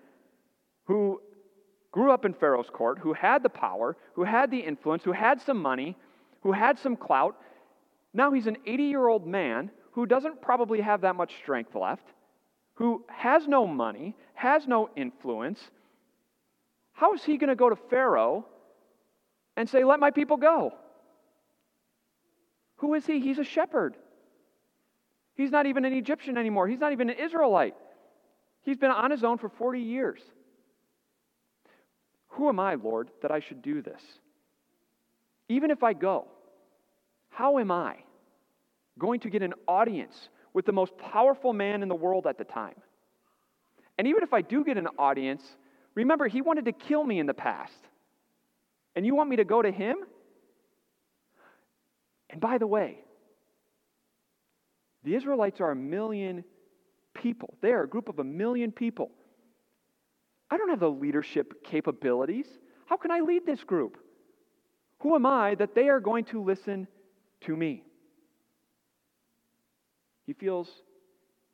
who 0.85 1.21
grew 1.91 2.11
up 2.11 2.23
in 2.23 2.33
Pharaoh's 2.33 2.69
court, 2.71 2.99
who 2.99 3.13
had 3.13 3.43
the 3.43 3.49
power, 3.49 3.97
who 4.13 4.23
had 4.23 4.49
the 4.49 4.59
influence, 4.59 5.03
who 5.03 5.11
had 5.11 5.41
some 5.41 5.61
money, 5.61 5.97
who 6.41 6.51
had 6.53 6.79
some 6.79 6.95
clout, 6.95 7.35
now 8.13 8.31
he's 8.31 8.47
an 8.47 8.57
80 8.65 8.83
year 8.83 9.07
old 9.07 9.27
man 9.27 9.69
who 9.91 10.05
doesn't 10.05 10.41
probably 10.41 10.79
have 10.79 11.01
that 11.01 11.15
much 11.15 11.35
strength 11.41 11.75
left, 11.75 12.07
who 12.75 13.03
has 13.09 13.47
no 13.47 13.67
money, 13.67 14.15
has 14.35 14.67
no 14.67 14.89
influence. 14.95 15.59
How 16.93 17.13
is 17.13 17.23
he 17.23 17.37
going 17.37 17.49
to 17.49 17.55
go 17.55 17.69
to 17.69 17.75
Pharaoh 17.89 18.45
and 19.57 19.67
say, 19.67 19.83
Let 19.83 19.99
my 19.99 20.11
people 20.11 20.37
go? 20.37 20.73
Who 22.77 22.93
is 22.93 23.05
he? 23.05 23.19
He's 23.19 23.39
a 23.39 23.43
shepherd. 23.43 23.97
He's 25.33 25.51
not 25.51 25.65
even 25.65 25.83
an 25.83 25.93
Egyptian 25.93 26.37
anymore. 26.37 26.67
He's 26.67 26.79
not 26.79 26.93
even 26.93 27.09
an 27.09 27.17
Israelite. 27.17 27.75
He's 28.61 28.77
been 28.77 28.91
on 28.91 29.11
his 29.11 29.23
own 29.23 29.37
for 29.37 29.49
40 29.49 29.81
years. 29.81 30.21
Who 32.29 32.49
am 32.49 32.59
I, 32.59 32.75
Lord, 32.75 33.09
that 33.21 33.31
I 33.31 33.39
should 33.39 33.61
do 33.61 33.81
this? 33.81 34.01
Even 35.49 35.71
if 35.71 35.83
I 35.83 35.93
go, 35.93 36.27
how 37.29 37.57
am 37.57 37.71
I 37.71 37.97
going 38.99 39.19
to 39.21 39.29
get 39.29 39.41
an 39.41 39.53
audience 39.67 40.29
with 40.53 40.65
the 40.65 40.71
most 40.71 40.97
powerful 40.97 41.53
man 41.53 41.81
in 41.81 41.89
the 41.89 41.95
world 41.95 42.27
at 42.27 42.37
the 42.37 42.43
time? 42.43 42.75
And 43.97 44.07
even 44.07 44.21
if 44.21 44.33
I 44.33 44.41
do 44.41 44.63
get 44.63 44.77
an 44.77 44.87
audience, 44.99 45.43
remember, 45.95 46.27
he 46.27 46.41
wanted 46.41 46.65
to 46.65 46.71
kill 46.71 47.03
me 47.03 47.19
in 47.19 47.25
the 47.25 47.33
past. 47.33 47.87
And 48.97 49.05
you 49.05 49.13
want 49.13 49.29
me 49.29 49.35
to 49.35 49.45
go 49.45 49.61
to 49.61 49.69
him? 49.69 49.97
And 52.31 52.41
by 52.41 52.57
the 52.57 52.65
way, 52.65 52.97
the 55.03 55.13
Israelites 55.13 55.61
are 55.61 55.69
a 55.69 55.75
million 55.75 56.43
people. 57.13 57.53
They 57.61 57.73
are 57.73 57.83
a 57.83 57.87
group 57.87 58.09
of 58.09 58.17
a 58.17 58.23
million 58.23 58.71
people. 58.71 59.11
I 60.49 60.57
don't 60.57 60.69
have 60.69 60.79
the 60.79 60.89
leadership 60.89 61.63
capabilities. 61.63 62.47
How 62.87 62.97
can 62.97 63.11
I 63.11 63.19
lead 63.19 63.45
this 63.45 63.63
group? 63.63 63.99
Who 65.01 65.13
am 65.13 65.27
I 65.27 65.53
that 65.53 65.75
they 65.75 65.89
are 65.89 65.99
going 65.99 66.25
to 66.25 66.43
listen 66.43 66.87
to 67.41 67.55
me? 67.55 67.83
He 70.25 70.33
feels 70.33 70.67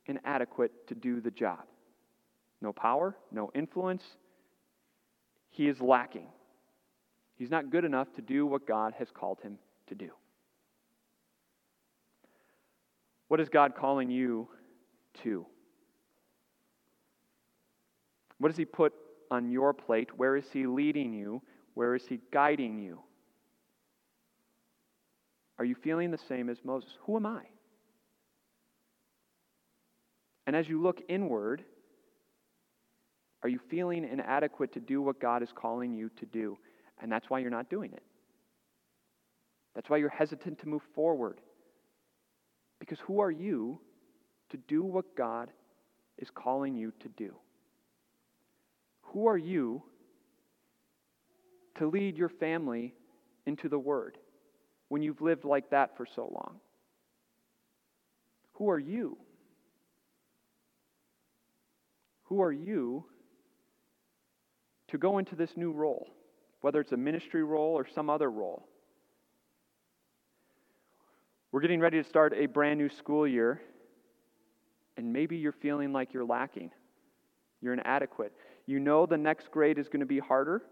inadequate 0.06 0.88
to 0.88 0.94
do 0.94 1.20
the 1.20 1.30
job. 1.30 1.64
No 2.62 2.72
power, 2.72 3.14
no 3.30 3.50
influence. 3.54 4.02
He 5.50 5.68
is 5.68 5.78
lacking. 5.82 6.28
He's 7.36 7.50
not 7.50 7.70
good 7.70 7.84
enough 7.84 8.12
to 8.14 8.22
do 8.22 8.46
what 8.46 8.66
God 8.66 8.94
has 8.98 9.08
called 9.10 9.40
him 9.42 9.58
to 9.88 9.94
do. 9.94 10.10
What 13.28 13.40
is 13.40 13.48
God 13.48 13.74
calling 13.74 14.10
you 14.10 14.48
to? 15.22 15.46
What 18.38 18.48
does 18.48 18.56
He 18.56 18.64
put 18.64 18.92
on 19.30 19.50
your 19.50 19.72
plate? 19.72 20.10
Where 20.16 20.36
is 20.36 20.44
He 20.52 20.66
leading 20.66 21.12
you? 21.12 21.42
Where 21.74 21.94
is 21.94 22.06
He 22.06 22.20
guiding 22.32 22.78
you? 22.78 23.00
Are 25.58 25.64
you 25.64 25.74
feeling 25.74 26.10
the 26.10 26.18
same 26.28 26.48
as 26.48 26.58
Moses? 26.64 26.90
Who 27.06 27.16
am 27.16 27.26
I? 27.26 27.42
And 30.46 30.54
as 30.54 30.68
you 30.68 30.82
look 30.82 31.00
inward, 31.08 31.64
are 33.42 33.48
you 33.48 33.58
feeling 33.70 34.04
inadequate 34.04 34.72
to 34.72 34.80
do 34.80 35.00
what 35.00 35.20
God 35.20 35.42
is 35.42 35.50
calling 35.54 35.94
you 35.94 36.10
to 36.20 36.26
do? 36.26 36.58
And 37.04 37.12
that's 37.12 37.28
why 37.28 37.40
you're 37.40 37.50
not 37.50 37.68
doing 37.68 37.92
it. 37.92 38.02
That's 39.74 39.90
why 39.90 39.98
you're 39.98 40.08
hesitant 40.08 40.58
to 40.60 40.68
move 40.68 40.80
forward. 40.94 41.42
Because 42.80 42.98
who 43.00 43.20
are 43.20 43.30
you 43.30 43.78
to 44.48 44.56
do 44.56 44.82
what 44.82 45.14
God 45.14 45.50
is 46.16 46.28
calling 46.34 46.74
you 46.74 46.94
to 47.00 47.08
do? 47.10 47.34
Who 49.02 49.26
are 49.26 49.36
you 49.36 49.82
to 51.76 51.88
lead 51.88 52.16
your 52.16 52.30
family 52.30 52.94
into 53.44 53.68
the 53.68 53.78
Word 53.78 54.16
when 54.88 55.02
you've 55.02 55.20
lived 55.20 55.44
like 55.44 55.68
that 55.72 55.98
for 55.98 56.06
so 56.06 56.22
long? 56.22 56.56
Who 58.54 58.70
are 58.70 58.78
you? 58.78 59.18
Who 62.24 62.40
are 62.40 62.52
you 62.52 63.04
to 64.88 64.96
go 64.96 65.18
into 65.18 65.36
this 65.36 65.50
new 65.54 65.70
role, 65.70 66.08
whether 66.64 66.80
it's 66.80 66.92
a 66.92 66.96
ministry 66.96 67.44
role 67.44 67.74
or 67.74 67.86
some 67.94 68.08
other 68.08 68.30
role? 68.30 68.66
We're 71.52 71.60
getting 71.60 71.78
ready 71.78 72.02
to 72.02 72.08
start 72.08 72.32
a 72.34 72.46
brand 72.46 72.78
new 72.78 72.88
school 72.88 73.28
year, 73.28 73.60
and 74.96 75.12
maybe 75.12 75.36
you're 75.36 75.52
feeling 75.52 75.92
like 75.92 76.14
you're 76.14 76.24
lacking. 76.24 76.70
You're 77.60 77.74
inadequate. 77.74 78.32
You 78.64 78.80
know 78.80 79.04
the 79.04 79.18
next 79.18 79.50
grade 79.50 79.78
is 79.78 79.88
going 79.88 80.00
to 80.00 80.06
be 80.06 80.18
harder. 80.18 80.62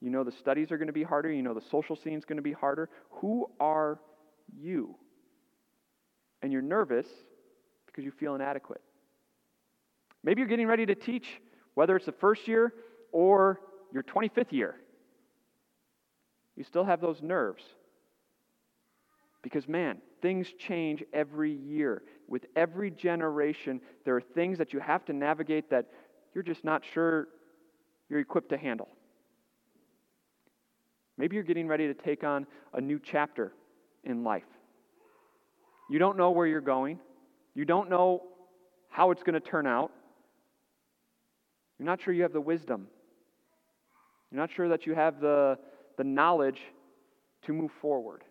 You 0.00 0.10
know 0.10 0.24
the 0.24 0.32
studies 0.32 0.72
are 0.72 0.76
going 0.76 0.88
to 0.88 0.92
be 0.92 1.04
harder. 1.04 1.30
You 1.30 1.42
know 1.42 1.54
the 1.54 1.64
social 1.70 1.94
scene 1.94 2.18
is 2.18 2.24
going 2.24 2.38
to 2.38 2.42
be 2.42 2.50
harder. 2.52 2.90
Who 3.20 3.48
are 3.60 4.00
you? 4.60 4.96
And 6.42 6.52
you're 6.52 6.62
nervous 6.62 7.06
because 7.86 8.04
you 8.04 8.10
feel 8.10 8.34
inadequate. 8.34 8.80
Maybe 10.24 10.40
you're 10.40 10.48
getting 10.48 10.66
ready 10.66 10.86
to 10.86 10.96
teach, 10.96 11.40
whether 11.74 11.94
it's 11.94 12.06
the 12.06 12.10
first 12.10 12.48
year 12.48 12.74
or 13.12 13.60
your 13.92 14.02
25th 14.02 14.50
year. 14.50 14.74
You 16.58 16.64
still 16.64 16.84
have 16.84 17.00
those 17.00 17.22
nerves. 17.22 17.62
Because, 19.42 19.68
man, 19.68 19.98
things 20.20 20.48
change 20.58 21.04
every 21.12 21.52
year. 21.52 22.02
With 22.26 22.46
every 22.56 22.90
generation, 22.90 23.80
there 24.04 24.16
are 24.16 24.20
things 24.20 24.58
that 24.58 24.72
you 24.72 24.80
have 24.80 25.04
to 25.04 25.12
navigate 25.12 25.70
that 25.70 25.86
you're 26.34 26.42
just 26.42 26.64
not 26.64 26.82
sure 26.92 27.28
you're 28.10 28.18
equipped 28.18 28.48
to 28.48 28.58
handle. 28.58 28.88
Maybe 31.16 31.36
you're 31.36 31.44
getting 31.44 31.68
ready 31.68 31.86
to 31.86 31.94
take 31.94 32.24
on 32.24 32.44
a 32.74 32.80
new 32.80 32.98
chapter 32.98 33.52
in 34.02 34.24
life. 34.24 34.42
You 35.88 36.00
don't 36.00 36.16
know 36.16 36.32
where 36.32 36.46
you're 36.46 36.60
going, 36.60 36.98
you 37.54 37.64
don't 37.64 37.88
know 37.88 38.24
how 38.88 39.12
it's 39.12 39.22
going 39.22 39.34
to 39.34 39.40
turn 39.40 39.66
out. 39.66 39.92
You're 41.78 41.86
not 41.86 42.02
sure 42.02 42.12
you 42.12 42.22
have 42.22 42.32
the 42.32 42.40
wisdom. 42.40 42.88
You're 44.32 44.40
not 44.40 44.50
sure 44.50 44.68
that 44.68 44.86
you 44.86 44.94
have 44.94 45.20
the, 45.20 45.58
the 45.98 46.04
knowledge 46.04 46.60
to 47.42 47.52
move 47.52 47.70
forward. 47.82 48.24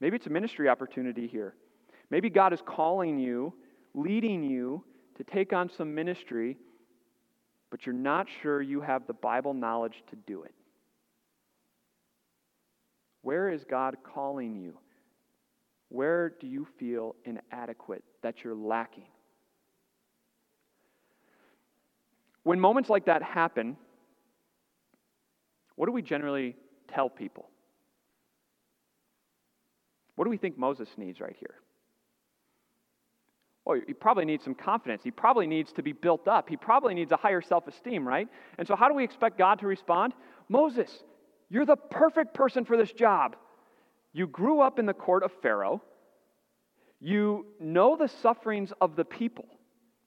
Maybe 0.00 0.16
it's 0.16 0.26
a 0.26 0.30
ministry 0.30 0.68
opportunity 0.68 1.28
here. 1.28 1.54
Maybe 2.10 2.30
God 2.30 2.52
is 2.52 2.60
calling 2.66 3.18
you, 3.18 3.54
leading 3.94 4.42
you 4.42 4.82
to 5.16 5.24
take 5.24 5.52
on 5.52 5.70
some 5.70 5.94
ministry, 5.94 6.56
but 7.70 7.84
you're 7.84 7.94
not 7.94 8.26
sure 8.42 8.62
you 8.62 8.80
have 8.80 9.06
the 9.06 9.12
Bible 9.12 9.54
knowledge 9.54 10.02
to 10.10 10.16
do 10.16 10.42
it. 10.42 10.54
Where 13.22 13.50
is 13.50 13.64
God 13.64 13.96
calling 14.02 14.56
you? 14.56 14.78
Where 15.90 16.30
do 16.40 16.46
you 16.46 16.66
feel 16.78 17.14
inadequate, 17.24 18.04
that 18.22 18.42
you're 18.42 18.54
lacking? 18.54 19.08
When 22.44 22.58
moments 22.58 22.88
like 22.88 23.06
that 23.06 23.22
happen, 23.22 23.76
what 25.78 25.86
do 25.86 25.92
we 25.92 26.02
generally 26.02 26.56
tell 26.92 27.08
people? 27.08 27.48
What 30.16 30.24
do 30.24 30.30
we 30.30 30.36
think 30.36 30.58
Moses 30.58 30.88
needs 30.96 31.20
right 31.20 31.36
here? 31.38 31.54
Well, 33.64 33.80
he 33.86 33.92
probably 33.92 34.24
needs 34.24 34.42
some 34.42 34.56
confidence. 34.56 35.02
He 35.04 35.12
probably 35.12 35.46
needs 35.46 35.72
to 35.74 35.82
be 35.84 35.92
built 35.92 36.26
up. 36.26 36.48
He 36.48 36.56
probably 36.56 36.94
needs 36.94 37.12
a 37.12 37.16
higher 37.16 37.40
self 37.40 37.68
esteem, 37.68 38.08
right? 38.08 38.26
And 38.58 38.66
so, 38.66 38.74
how 38.74 38.88
do 38.88 38.94
we 38.94 39.04
expect 39.04 39.38
God 39.38 39.60
to 39.60 39.68
respond? 39.68 40.14
Moses, 40.48 40.90
you're 41.48 41.64
the 41.64 41.76
perfect 41.76 42.34
person 42.34 42.64
for 42.64 42.76
this 42.76 42.90
job. 42.90 43.36
You 44.12 44.26
grew 44.26 44.60
up 44.60 44.80
in 44.80 44.86
the 44.86 44.94
court 44.94 45.22
of 45.22 45.30
Pharaoh. 45.42 45.80
You 46.98 47.46
know 47.60 47.94
the 47.94 48.08
sufferings 48.08 48.72
of 48.80 48.96
the 48.96 49.04
people. 49.04 49.46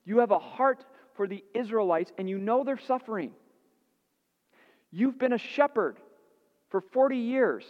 You 0.04 0.18
have 0.18 0.32
a 0.32 0.38
heart 0.38 0.84
for 1.14 1.26
the 1.26 1.42
Israelites 1.54 2.12
and 2.18 2.28
you 2.28 2.36
know 2.36 2.62
they're 2.62 2.78
suffering. 2.78 3.30
You've 4.92 5.18
been 5.18 5.32
a 5.32 5.38
shepherd 5.38 5.96
for 6.70 6.80
40 6.92 7.16
years. 7.16 7.64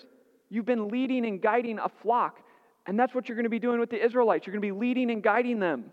You've 0.50 0.67
been 0.67 0.88
leading 0.88 1.25
and 1.25 1.41
guiding 1.41 1.79
a 1.79 1.88
flock. 2.02 2.41
And 2.87 2.99
that's 2.99 3.14
what 3.14 3.29
you're 3.29 3.37
going 3.37 3.45
to 3.45 3.50
be 3.50 3.61
doing 3.61 3.79
with 3.81 3.91
the 3.91 4.05
Israelites. 4.05 4.47
You're 4.47 4.52
going 4.52 4.62
to 4.62 4.75
be 4.75 4.79
leading 4.79 5.11
and 5.11 5.23
guiding 5.23 5.61
them. 5.61 5.93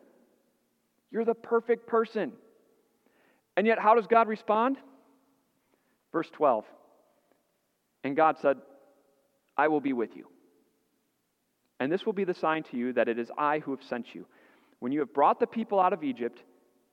You're 1.12 1.26
the 1.26 1.36
perfect 1.36 1.88
person. 1.88 2.34
And 3.56 3.68
yet, 3.68 3.80
how 3.80 3.96
does 3.96 4.08
God 4.08 4.28
respond? 4.28 4.78
Verse 6.12 6.30
12. 6.34 6.66
And 8.04 8.16
God 8.16 8.38
said, 8.42 8.58
I 9.56 9.68
will 9.68 9.82
be 9.82 9.94
with 9.94 10.16
you. 10.16 10.26
And 11.80 11.92
this 11.92 12.06
will 12.06 12.14
be 12.14 12.24
the 12.24 12.34
sign 12.34 12.64
to 12.64 12.78
you 12.78 12.94
that 12.94 13.08
it 13.08 13.20
is 13.20 13.30
I 13.38 13.60
who 13.60 13.72
have 13.72 13.84
sent 13.84 14.16
you. 14.16 14.26
When 14.80 14.92
you 14.92 15.00
have 15.00 15.14
brought 15.14 15.40
the 15.40 15.48
people 15.48 15.80
out 15.80 15.94
of 15.94 16.04
Egypt, 16.04 16.42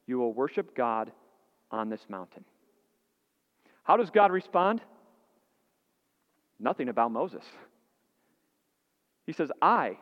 you 0.07 0.19
will 0.19 0.33
worship 0.33 0.77
God 0.77 1.11
on 1.71 1.89
this 1.89 2.05
mountain. 2.09 2.45
How 3.87 3.97
does 3.97 4.11
God 4.11 4.33
respond? 4.33 4.81
Nothing 6.59 6.89
about 6.89 7.13
Moses. 7.13 7.45
He 9.27 9.33
says, 9.33 9.51
I 9.63 9.97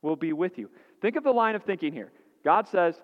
will 0.00 0.16
be 0.16 0.32
with 0.32 0.56
you. 0.56 0.70
Think 1.02 1.16
of 1.16 1.24
the 1.24 1.30
line 1.30 1.56
of 1.56 1.62
thinking 1.64 1.92
here. 1.92 2.10
God 2.42 2.66
says, 2.68 2.94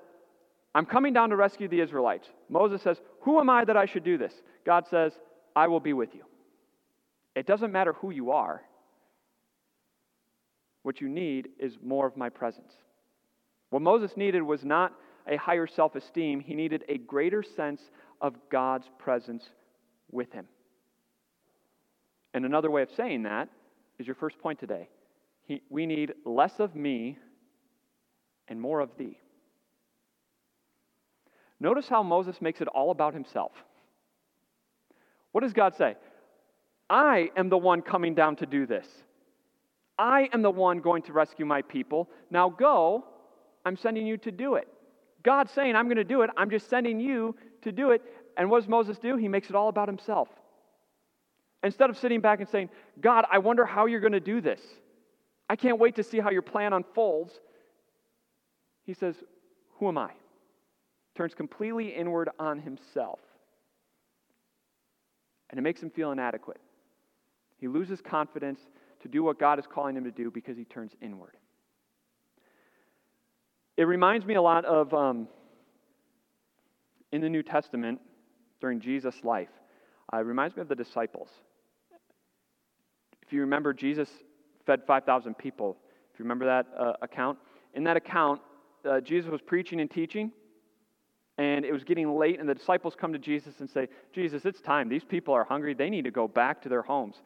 I'm 0.74 0.86
coming 0.86 1.12
down 1.12 1.28
to 1.28 1.36
rescue 1.36 1.68
the 1.68 1.80
Israelites. 1.80 2.26
Moses 2.48 2.80
says, 2.80 2.96
Who 3.20 3.38
am 3.38 3.50
I 3.50 3.66
that 3.66 3.76
I 3.76 3.84
should 3.84 4.04
do 4.04 4.16
this? 4.16 4.32
God 4.64 4.86
says, 4.88 5.12
I 5.54 5.68
will 5.68 5.80
be 5.80 5.92
with 5.92 6.14
you. 6.14 6.22
It 7.34 7.46
doesn't 7.46 7.72
matter 7.72 7.92
who 7.94 8.10
you 8.10 8.30
are. 8.30 8.62
What 10.84 11.02
you 11.02 11.08
need 11.08 11.48
is 11.58 11.76
more 11.84 12.06
of 12.06 12.16
my 12.16 12.30
presence. 12.30 12.72
What 13.68 13.82
Moses 13.82 14.16
needed 14.16 14.42
was 14.42 14.64
not 14.64 14.94
a 15.28 15.36
higher 15.36 15.66
self 15.66 15.96
esteem, 15.96 16.40
he 16.40 16.54
needed 16.54 16.84
a 16.88 16.96
greater 16.96 17.42
sense 17.42 17.82
of 18.22 18.34
God's 18.50 18.88
presence 18.98 19.44
with 20.12 20.32
him. 20.32 20.46
And 22.34 22.44
another 22.44 22.70
way 22.70 22.82
of 22.82 22.90
saying 22.96 23.24
that 23.24 23.48
is 23.98 24.06
your 24.06 24.16
first 24.16 24.38
point 24.38 24.60
today. 24.60 24.88
He, 25.44 25.62
we 25.68 25.86
need 25.86 26.12
less 26.24 26.60
of 26.60 26.74
me 26.76 27.18
and 28.48 28.60
more 28.60 28.80
of 28.80 28.90
thee. 28.96 29.18
Notice 31.58 31.88
how 31.88 32.02
Moses 32.02 32.40
makes 32.40 32.60
it 32.60 32.68
all 32.68 32.90
about 32.90 33.14
himself. 33.14 33.52
What 35.32 35.42
does 35.42 35.52
God 35.52 35.74
say? 35.76 35.96
I 36.90 37.30
am 37.36 37.48
the 37.48 37.58
one 37.58 37.82
coming 37.82 38.14
down 38.14 38.36
to 38.36 38.46
do 38.46 38.66
this. 38.66 38.86
I 39.98 40.28
am 40.32 40.42
the 40.42 40.50
one 40.50 40.80
going 40.80 41.02
to 41.02 41.12
rescue 41.12 41.46
my 41.46 41.62
people. 41.62 42.08
Now 42.30 42.48
go, 42.48 43.04
I'm 43.64 43.76
sending 43.76 44.06
you 44.06 44.16
to 44.18 44.30
do 44.30 44.56
it. 44.56 44.68
God's 45.22 45.52
saying, 45.52 45.76
I'm 45.76 45.86
going 45.86 45.96
to 45.96 46.04
do 46.04 46.22
it. 46.22 46.30
I'm 46.36 46.50
just 46.50 46.68
sending 46.68 46.98
you 46.98 47.36
to 47.62 47.70
do 47.70 47.92
it. 47.92 48.02
And 48.36 48.50
what 48.50 48.60
does 48.60 48.68
Moses 48.68 48.98
do? 48.98 49.16
He 49.16 49.28
makes 49.28 49.48
it 49.50 49.56
all 49.56 49.68
about 49.68 49.88
himself. 49.88 50.28
Instead 51.62 51.90
of 51.90 51.98
sitting 51.98 52.20
back 52.20 52.40
and 52.40 52.48
saying, 52.48 52.70
God, 53.00 53.24
I 53.30 53.38
wonder 53.38 53.64
how 53.64 53.86
you're 53.86 54.00
going 54.00 54.12
to 54.12 54.20
do 54.20 54.40
this. 54.40 54.60
I 55.48 55.56
can't 55.56 55.78
wait 55.78 55.96
to 55.96 56.02
see 56.02 56.18
how 56.18 56.30
your 56.30 56.42
plan 56.42 56.72
unfolds. 56.72 57.32
He 58.84 58.94
says, 58.94 59.14
Who 59.78 59.88
am 59.88 59.98
I? 59.98 60.10
Turns 61.14 61.34
completely 61.34 61.88
inward 61.88 62.30
on 62.38 62.58
himself. 62.58 63.20
And 65.50 65.58
it 65.58 65.62
makes 65.62 65.82
him 65.82 65.90
feel 65.90 66.10
inadequate. 66.10 66.60
He 67.58 67.68
loses 67.68 68.00
confidence 68.00 68.60
to 69.02 69.08
do 69.08 69.22
what 69.22 69.38
God 69.38 69.58
is 69.58 69.66
calling 69.66 69.96
him 69.96 70.04
to 70.04 70.10
do 70.10 70.30
because 70.30 70.56
he 70.56 70.64
turns 70.64 70.92
inward. 71.02 71.36
It 73.76 73.84
reminds 73.84 74.24
me 74.24 74.34
a 74.34 74.42
lot 74.42 74.64
of 74.64 74.92
um, 74.94 75.28
in 77.12 77.20
the 77.20 77.28
New 77.28 77.42
Testament 77.42 78.00
during 78.62 78.80
Jesus' 78.80 79.16
life. 79.24 79.50
Uh, 80.10 80.18
it 80.18 80.24
reminds 80.24 80.56
me 80.56 80.62
of 80.62 80.68
the 80.68 80.74
disciples. 80.74 81.28
If 83.26 83.32
you 83.32 83.40
remember, 83.40 83.74
Jesus 83.74 84.08
fed 84.64 84.82
5,000 84.86 85.36
people. 85.36 85.76
If 86.14 86.18
you 86.18 86.22
remember 86.24 86.46
that 86.46 86.66
uh, 86.78 86.92
account, 87.02 87.38
in 87.74 87.84
that 87.84 87.96
account, 87.96 88.40
uh, 88.88 89.00
Jesus 89.00 89.30
was 89.30 89.40
preaching 89.40 89.80
and 89.80 89.90
teaching, 89.90 90.30
and 91.38 91.64
it 91.64 91.72
was 91.72 91.82
getting 91.82 92.16
late, 92.16 92.38
and 92.38 92.48
the 92.48 92.54
disciples 92.54 92.94
come 92.98 93.12
to 93.12 93.18
Jesus 93.18 93.54
and 93.58 93.68
say, 93.68 93.88
Jesus, 94.12 94.44
it's 94.44 94.60
time. 94.60 94.88
These 94.88 95.04
people 95.04 95.34
are 95.34 95.44
hungry. 95.44 95.74
They 95.74 95.90
need 95.90 96.04
to 96.04 96.10
go 96.10 96.28
back 96.28 96.62
to 96.62 96.68
their 96.68 96.82
homes, 96.82 97.16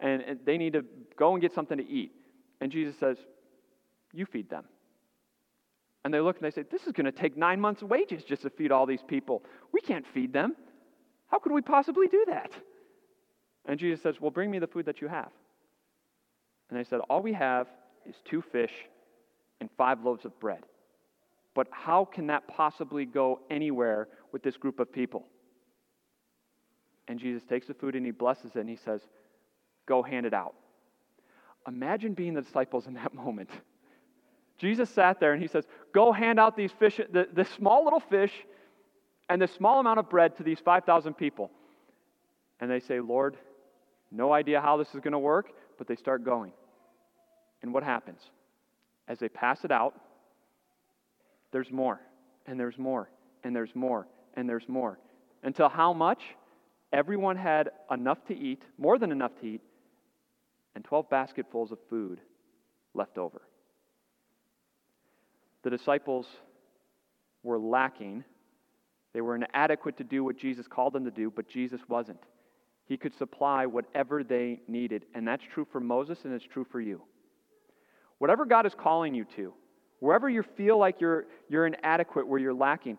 and, 0.00 0.22
and 0.22 0.40
they 0.46 0.56
need 0.56 0.72
to 0.72 0.84
go 1.16 1.34
and 1.34 1.42
get 1.42 1.52
something 1.52 1.76
to 1.76 1.86
eat. 1.86 2.12
And 2.60 2.72
Jesus 2.72 2.94
says, 2.98 3.18
You 4.12 4.24
feed 4.24 4.48
them. 4.48 4.64
And 6.04 6.14
they 6.14 6.20
look 6.20 6.36
and 6.36 6.46
they 6.46 6.50
say, 6.50 6.64
This 6.70 6.86
is 6.86 6.92
going 6.92 7.06
to 7.06 7.12
take 7.12 7.36
nine 7.36 7.60
months' 7.60 7.82
wages 7.82 8.24
just 8.24 8.42
to 8.42 8.50
feed 8.50 8.72
all 8.72 8.86
these 8.86 9.02
people. 9.06 9.42
We 9.72 9.80
can't 9.82 10.06
feed 10.14 10.32
them. 10.32 10.54
How 11.28 11.38
could 11.38 11.52
we 11.52 11.62
possibly 11.62 12.08
do 12.08 12.24
that? 12.28 12.52
And 13.66 13.78
Jesus 13.78 14.02
says, 14.02 14.20
Well, 14.20 14.30
bring 14.30 14.50
me 14.50 14.58
the 14.58 14.66
food 14.66 14.86
that 14.86 15.00
you 15.00 15.08
have. 15.08 15.30
And 16.70 16.78
they 16.78 16.84
said, 16.84 17.00
All 17.08 17.22
we 17.22 17.34
have 17.34 17.68
is 18.06 18.16
two 18.24 18.42
fish 18.42 18.72
and 19.60 19.68
five 19.76 20.02
loaves 20.04 20.24
of 20.24 20.38
bread. 20.40 20.64
But 21.54 21.68
how 21.70 22.04
can 22.04 22.28
that 22.28 22.46
possibly 22.48 23.04
go 23.04 23.40
anywhere 23.50 24.08
with 24.32 24.42
this 24.42 24.56
group 24.56 24.80
of 24.80 24.92
people? 24.92 25.26
And 27.08 27.18
Jesus 27.18 27.42
takes 27.42 27.66
the 27.66 27.74
food 27.74 27.94
and 27.94 28.04
he 28.04 28.12
blesses 28.12 28.52
it 28.54 28.60
and 28.60 28.68
he 28.68 28.76
says, 28.76 29.00
Go 29.86 30.02
hand 30.02 30.26
it 30.26 30.34
out. 30.34 30.54
Imagine 31.66 32.14
being 32.14 32.34
the 32.34 32.42
disciples 32.42 32.86
in 32.86 32.94
that 32.94 33.14
moment. 33.24 33.50
Jesus 34.58 34.90
sat 34.90 35.20
there 35.20 35.32
and 35.32 35.42
he 35.42 35.48
says, 35.48 35.64
Go 35.94 36.12
hand 36.12 36.40
out 36.40 36.56
these 36.56 36.72
fish, 36.72 37.00
the 37.10 37.46
small 37.56 37.84
little 37.84 38.00
fish 38.00 38.32
and 39.28 39.40
this 39.40 39.52
small 39.52 39.80
amount 39.80 39.98
of 39.98 40.08
bread 40.08 40.36
to 40.38 40.42
these 40.42 40.58
5,000 40.60 41.14
people. 41.14 41.50
And 42.60 42.70
they 42.70 42.80
say, 42.80 43.00
Lord, 43.00 43.36
no 44.10 44.32
idea 44.32 44.60
how 44.60 44.76
this 44.76 44.88
is 44.88 45.00
going 45.00 45.12
to 45.12 45.18
work, 45.18 45.50
but 45.76 45.86
they 45.86 45.96
start 45.96 46.24
going. 46.24 46.52
And 47.62 47.72
what 47.72 47.82
happens? 47.82 48.20
As 49.06 49.18
they 49.18 49.28
pass 49.28 49.64
it 49.64 49.70
out, 49.70 49.94
there's 51.52 51.70
more, 51.70 52.00
and 52.46 52.58
there's 52.58 52.78
more, 52.78 53.08
and 53.44 53.54
there's 53.54 53.74
more, 53.74 54.06
and 54.34 54.48
there's 54.48 54.68
more. 54.68 54.98
Until 55.42 55.68
how 55.68 55.92
much? 55.92 56.22
Everyone 56.92 57.36
had 57.36 57.70
enough 57.90 58.24
to 58.28 58.36
eat, 58.36 58.62
more 58.78 58.98
than 58.98 59.12
enough 59.12 59.32
to 59.40 59.46
eat, 59.46 59.60
and 60.74 60.84
12 60.84 61.10
basketfuls 61.10 61.70
of 61.70 61.78
food 61.90 62.20
left 62.94 63.18
over. 63.18 63.42
The 65.62 65.70
disciples 65.70 66.26
were 67.42 67.58
lacking. 67.58 68.24
They 69.18 69.22
were 69.22 69.34
inadequate 69.34 69.96
to 69.96 70.04
do 70.04 70.22
what 70.22 70.38
Jesus 70.38 70.68
called 70.68 70.92
them 70.92 71.04
to 71.04 71.10
do, 71.10 71.28
but 71.28 71.48
Jesus 71.48 71.80
wasn't. 71.88 72.22
He 72.86 72.96
could 72.96 73.12
supply 73.18 73.66
whatever 73.66 74.22
they 74.22 74.60
needed. 74.68 75.06
And 75.12 75.26
that's 75.26 75.42
true 75.42 75.66
for 75.72 75.80
Moses 75.80 76.20
and 76.22 76.32
it's 76.32 76.44
true 76.44 76.64
for 76.70 76.80
you. 76.80 77.02
Whatever 78.18 78.44
God 78.44 78.64
is 78.64 78.74
calling 78.78 79.16
you 79.16 79.24
to, 79.34 79.52
wherever 79.98 80.30
you 80.30 80.44
feel 80.56 80.78
like 80.78 81.00
you're, 81.00 81.24
you're 81.48 81.66
inadequate, 81.66 82.28
where 82.28 82.38
you're 82.38 82.54
lacking, 82.54 82.96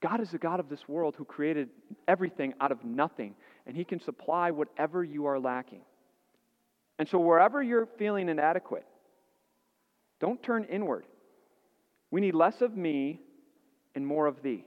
God 0.00 0.22
is 0.22 0.30
the 0.30 0.38
God 0.38 0.60
of 0.60 0.70
this 0.70 0.88
world 0.88 1.14
who 1.18 1.26
created 1.26 1.68
everything 2.08 2.54
out 2.58 2.72
of 2.72 2.82
nothing, 2.82 3.34
and 3.66 3.76
He 3.76 3.84
can 3.84 4.00
supply 4.00 4.50
whatever 4.50 5.04
you 5.04 5.26
are 5.26 5.38
lacking. 5.38 5.82
And 6.98 7.06
so, 7.06 7.18
wherever 7.18 7.62
you're 7.62 7.88
feeling 7.98 8.30
inadequate, 8.30 8.86
don't 10.20 10.42
turn 10.42 10.64
inward. 10.64 11.04
We 12.10 12.22
need 12.22 12.34
less 12.34 12.62
of 12.62 12.74
me 12.74 13.20
and 13.94 14.06
more 14.06 14.26
of 14.26 14.42
thee. 14.42 14.64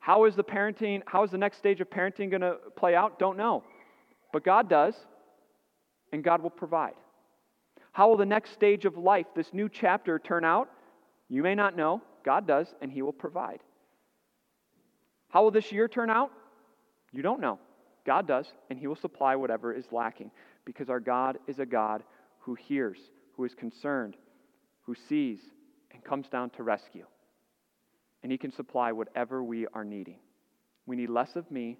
How 0.00 0.24
is 0.24 0.34
the 0.34 0.42
parenting, 0.42 1.02
how 1.06 1.22
is 1.22 1.30
the 1.30 1.38
next 1.38 1.58
stage 1.58 1.80
of 1.80 1.90
parenting 1.90 2.30
going 2.30 2.40
to 2.40 2.56
play 2.74 2.94
out? 2.94 3.18
Don't 3.18 3.36
know. 3.36 3.62
But 4.32 4.44
God 4.44 4.68
does, 4.68 4.94
and 6.12 6.24
God 6.24 6.42
will 6.42 6.50
provide. 6.50 6.94
How 7.92 8.08
will 8.08 8.16
the 8.16 8.26
next 8.26 8.52
stage 8.52 8.86
of 8.86 8.96
life, 8.96 9.26
this 9.36 9.52
new 9.52 9.68
chapter, 9.68 10.18
turn 10.18 10.44
out? 10.44 10.70
You 11.28 11.42
may 11.42 11.54
not 11.54 11.76
know. 11.76 12.00
God 12.24 12.46
does, 12.46 12.74
and 12.80 12.90
He 12.90 13.02
will 13.02 13.12
provide. 13.12 13.60
How 15.28 15.42
will 15.42 15.50
this 15.50 15.70
year 15.70 15.86
turn 15.86 16.08
out? 16.08 16.30
You 17.12 17.22
don't 17.22 17.40
know. 17.40 17.58
God 18.06 18.26
does, 18.26 18.46
and 18.70 18.78
He 18.78 18.86
will 18.86 18.96
supply 18.96 19.36
whatever 19.36 19.72
is 19.72 19.92
lacking 19.92 20.30
because 20.64 20.88
our 20.88 21.00
God 21.00 21.38
is 21.46 21.58
a 21.58 21.66
God 21.66 22.02
who 22.38 22.54
hears, 22.54 22.98
who 23.36 23.44
is 23.44 23.54
concerned, 23.54 24.16
who 24.82 24.94
sees, 24.94 25.40
and 25.92 26.02
comes 26.02 26.28
down 26.28 26.50
to 26.50 26.62
rescue 26.62 27.04
and 28.22 28.30
He 28.30 28.38
can 28.38 28.52
supply 28.52 28.92
whatever 28.92 29.42
we 29.42 29.66
are 29.68 29.84
needing. 29.84 30.18
We 30.86 30.96
need 30.96 31.10
less 31.10 31.36
of 31.36 31.50
me, 31.50 31.78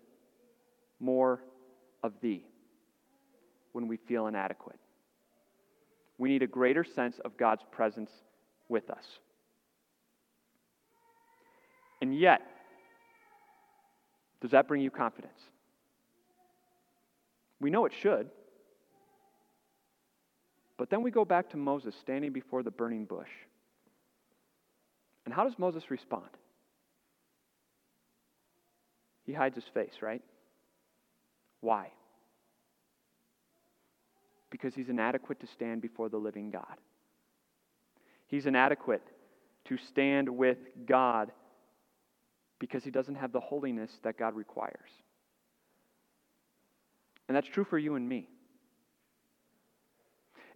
more 0.98 1.42
of 2.02 2.12
Thee 2.20 2.44
when 3.72 3.88
we 3.88 3.96
feel 3.96 4.26
inadequate. 4.26 4.78
We 6.18 6.28
need 6.28 6.42
a 6.42 6.46
greater 6.46 6.84
sense 6.84 7.18
of 7.24 7.36
God's 7.36 7.62
presence 7.70 8.10
with 8.68 8.90
us. 8.90 9.04
And 12.02 12.18
yet, 12.18 12.42
does 14.40 14.52
that 14.52 14.68
bring 14.68 14.82
you 14.82 14.90
confidence? 14.90 15.38
We 17.60 17.70
know 17.70 17.84
it 17.84 17.92
should. 17.92 18.30
But 20.78 20.88
then 20.88 21.02
we 21.02 21.10
go 21.10 21.26
back 21.26 21.50
to 21.50 21.58
Moses 21.58 21.94
standing 22.00 22.32
before 22.32 22.62
the 22.62 22.70
burning 22.70 23.04
bush. 23.04 23.28
And 25.30 25.36
how 25.36 25.44
does 25.44 25.56
Moses 25.60 25.92
respond? 25.92 26.26
he 29.24 29.32
hides 29.32 29.54
his 29.54 29.62
face, 29.72 29.92
right? 30.02 30.22
Why? 31.60 31.92
Because 34.50 34.74
he's 34.74 34.88
inadequate 34.88 35.38
to 35.38 35.46
stand 35.46 35.82
before 35.82 36.08
the 36.08 36.16
living 36.16 36.50
God. 36.50 36.64
He's 38.26 38.46
inadequate 38.46 39.04
to 39.66 39.76
stand 39.76 40.28
with 40.28 40.58
God 40.84 41.30
because 42.58 42.82
he 42.82 42.90
doesn't 42.90 43.14
have 43.14 43.30
the 43.30 43.38
holiness 43.38 43.92
that 44.02 44.18
God 44.18 44.34
requires. 44.34 44.90
And 47.28 47.36
that's 47.36 47.46
true 47.46 47.62
for 47.70 47.78
you 47.78 47.94
and 47.94 48.08
me. 48.08 48.26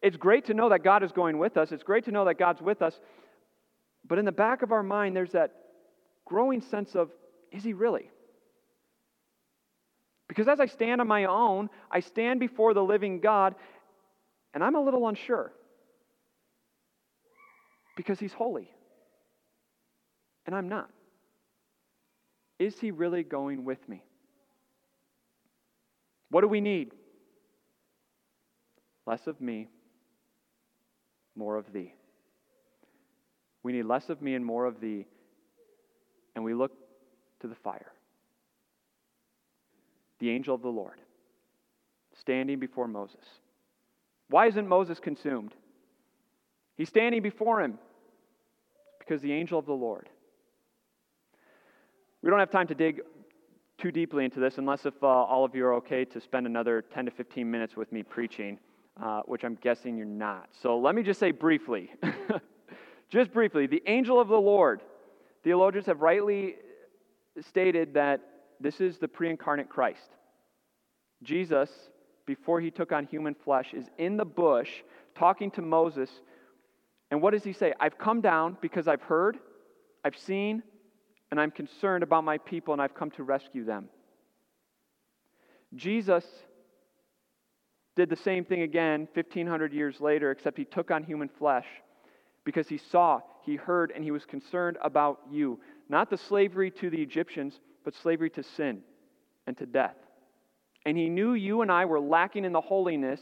It's 0.03 0.17
great 0.17 0.47
to 0.47 0.55
know 0.55 0.71
that 0.71 0.83
God 0.83 1.05
is 1.05 1.13
going 1.13 1.39
with 1.39 1.57
us. 1.57 1.71
It's 1.71 1.85
great 1.85 2.07
to 2.07 2.11
know 2.11 2.25
that 2.25 2.41
God's 2.41 2.61
with 2.61 2.83
us. 2.83 2.99
But 4.07 4.19
in 4.19 4.25
the 4.25 4.33
back 4.33 4.63
of 4.63 4.73
our 4.73 4.83
mind, 4.83 5.17
there's 5.17 5.33
that 5.33 5.53
growing 6.25 6.61
sense 6.61 6.95
of, 6.95 7.11
is 7.51 7.65
he 7.65 7.73
really? 7.73 8.11
Because 10.29 10.49
as 10.49 10.61
I 10.61 10.67
stand 10.67 11.01
on 11.01 11.07
my 11.07 11.25
own, 11.25 11.71
I 11.91 12.01
stand 12.01 12.41
before 12.41 12.75
the 12.75 12.83
living 12.83 13.21
God, 13.21 13.55
and 14.53 14.63
I'm 14.63 14.75
a 14.75 14.81
little 14.81 15.07
unsure. 15.09 15.53
Because 17.97 18.19
he's 18.19 18.33
holy, 18.33 18.71
and 20.47 20.55
I'm 20.55 20.69
not. 20.69 20.91
Is 22.59 22.79
he 22.79 22.91
really 22.91 23.23
going 23.23 23.65
with 23.65 23.89
me? 23.89 24.03
What 26.31 26.41
do 26.41 26.49
we 26.49 26.61
need? 26.61 26.93
Less 29.07 29.27
of 29.27 29.41
me, 29.41 29.69
more 31.37 31.57
of 31.57 31.73
thee. 31.73 31.95
We 33.65 33.73
need 33.73 33.87
less 33.87 34.09
of 34.11 34.23
me 34.23 34.35
and 34.35 34.45
more 34.45 34.67
of 34.67 34.81
thee, 34.81 35.07
and 36.37 36.45
we 36.45 36.55
look 36.55 36.71
to 37.41 37.49
the 37.49 37.57
fire. 37.57 37.91
The 40.21 40.31
angel 40.31 40.55
of 40.55 40.63
the 40.63 40.69
Lord 40.69 41.01
standing 42.21 42.61
before 42.61 42.87
Moses. 42.87 43.25
Why 44.29 44.47
isn't 44.47 44.69
Moses 44.69 45.01
consumed? 45.01 45.55
He's 46.77 46.89
standing 46.89 47.23
before 47.23 47.61
him 47.61 47.79
because 48.99 49.21
the 49.21 49.33
angel 49.33 49.59
of 49.59 49.67
the 49.67 49.73
Lord. 49.73 50.09
We 52.23 52.31
don't 52.31 52.39
have 52.39 52.51
time 52.51 52.67
to 52.69 52.75
dig 52.75 53.01
too 53.77 53.91
deeply 53.91 54.25
into 54.25 54.41
this 54.41 54.59
unless 54.59 54.87
if 54.87 54.95
uh, 55.03 55.07
all 55.07 55.45
of 55.45 55.55
you 55.55 55.67
are 55.67 55.75
okay 55.75 56.05
to 56.07 56.21
spend 56.21 56.47
another 56.47 56.83
10 56.83 57.07
to 57.07 57.11
15 57.11 57.51
minutes 57.51 57.77
with 57.77 57.93
me 57.93 58.03
preaching, 58.03 58.59
uh, 59.03 59.23
which 59.27 59.45
I'm 59.45 59.57
guessing 59.57 59.97
you're 59.97 60.07
not. 60.07 60.49
So 60.63 60.79
let 60.79 60.95
me 60.95 61.03
just 61.03 61.21
say 61.21 61.33
briefly, 61.33 61.91
just 63.15 63.33
briefly, 63.33 63.69
the 63.69 63.83
angel 63.87 64.21
of 64.21 64.27
the 64.27 64.41
Lord. 64.41 64.83
Theologians 65.45 65.87
have 65.87 66.03
rightly 66.03 66.57
stated 67.49 67.95
that 67.95 68.21
this 68.61 68.81
is 68.81 68.99
the 68.99 69.07
pre 69.07 69.31
incarnate 69.31 69.69
Christ. 69.69 70.11
Jesus, 71.23 71.71
before 72.27 72.61
he 72.61 72.73
took 72.73 72.91
on 72.91 73.07
human 73.07 73.35
flesh, 73.35 73.73
is 73.73 73.89
in 73.99 74.17
the 74.17 74.25
bush 74.25 74.69
talking 75.15 75.53
to 75.53 75.63
Moses. 75.63 76.11
And 77.13 77.23
what 77.23 77.31
does 77.31 77.45
he 77.45 77.53
say? 77.53 77.73
I've 77.79 77.99
come 77.99 78.21
down 78.21 78.57
because 78.61 78.89
I've 78.89 79.03
heard, 79.03 79.39
I've 80.05 80.19
seen, 80.19 80.65
and 81.31 81.41
I'm 81.41 81.53
concerned 81.53 82.03
about 82.03 82.25
my 82.25 82.39
people, 82.39 82.73
and 82.73 82.83
I've 82.83 82.95
come 82.97 83.13
to 83.13 83.23
rescue 83.23 83.65
them. 83.65 83.91
Jesus 85.77 86.25
did 87.95 88.11
the 88.11 88.17
same 88.17 88.45
thing 88.45 88.63
again 88.63 89.07
1,500 89.15 89.73
years 89.73 90.01
later, 90.01 90.33
except 90.33 90.59
he 90.59 90.65
took 90.65 90.91
on 90.91 91.05
human 91.05 91.29
flesh 91.29 91.67
because 92.45 92.69
he 92.69 92.79
saw, 92.79 93.21
he 93.43 93.57
heard, 93.57 93.93
and 93.95 94.05
he 94.05 94.11
was 94.11 94.25
concerned 94.25 94.77
about 94.83 95.21
you. 95.31 95.59
Not 95.89 96.11
the 96.11 96.19
slavery 96.19 96.71
to 96.73 96.91
the 96.91 97.03
Egyptians, 97.03 97.59
but 97.85 97.95
slavery 97.95 98.31
to 98.31 98.43
sin 98.43 98.83
and 99.47 99.57
to 99.59 99.67
death. 99.67 99.97
And 100.87 100.97
he 100.97 101.09
knew 101.09 101.33
you 101.33 101.63
and 101.63 101.73
I 101.73 101.87
were 101.87 102.01
lacking 102.01 102.45
in 102.45 102.53
the 102.53 102.61
holiness 102.61 103.21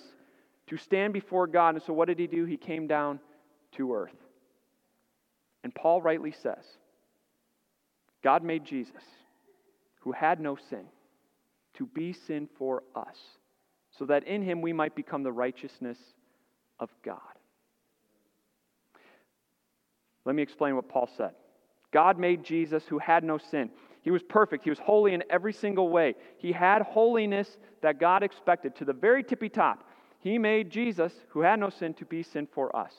to 0.68 0.76
stand 0.76 1.12
before 1.12 1.46
God. 1.46 1.74
And 1.74 1.82
so 1.82 1.92
what 1.92 2.08
did 2.08 2.18
he 2.18 2.26
do? 2.26 2.44
He 2.44 2.56
came 2.56 2.86
down 2.86 3.20
to 3.72 3.94
earth. 3.94 4.14
And 5.64 5.74
Paul 5.74 6.02
rightly 6.02 6.32
says, 6.32 6.64
God 8.22 8.42
made 8.42 8.64
Jesus, 8.64 9.02
who 10.00 10.12
had 10.12 10.40
no 10.40 10.56
sin, 10.70 10.84
to 11.74 11.86
be 11.86 12.12
sin 12.12 12.48
for 12.58 12.82
us, 12.94 13.16
so 13.96 14.06
that 14.06 14.24
in 14.24 14.42
him 14.42 14.60
we 14.60 14.72
might 14.72 14.94
become 14.94 15.22
the 15.22 15.32
righteousness 15.32 15.98
of 16.78 16.90
God. 17.04 17.18
Let 20.24 20.34
me 20.34 20.42
explain 20.42 20.76
what 20.76 20.88
Paul 20.88 21.08
said. 21.16 21.32
God 21.92 22.18
made 22.18 22.44
Jesus, 22.44 22.84
who 22.86 22.98
had 22.98 23.24
no 23.24 23.38
sin. 23.38 23.70
He 24.02 24.10
was 24.10 24.22
perfect. 24.22 24.64
He 24.64 24.70
was 24.70 24.78
holy 24.78 25.14
in 25.14 25.22
every 25.30 25.52
single 25.52 25.88
way. 25.90 26.14
He 26.38 26.52
had 26.52 26.82
holiness 26.82 27.58
that 27.82 28.00
God 28.00 28.22
expected 28.22 28.74
to 28.76 28.84
the 28.84 28.92
very 28.92 29.22
tippy 29.22 29.48
top. 29.48 29.84
He 30.18 30.38
made 30.38 30.70
Jesus, 30.70 31.12
who 31.28 31.40
had 31.40 31.60
no 31.60 31.70
sin, 31.70 31.94
to 31.94 32.04
be 32.04 32.22
sin 32.22 32.48
for 32.52 32.74
us. 32.74 32.92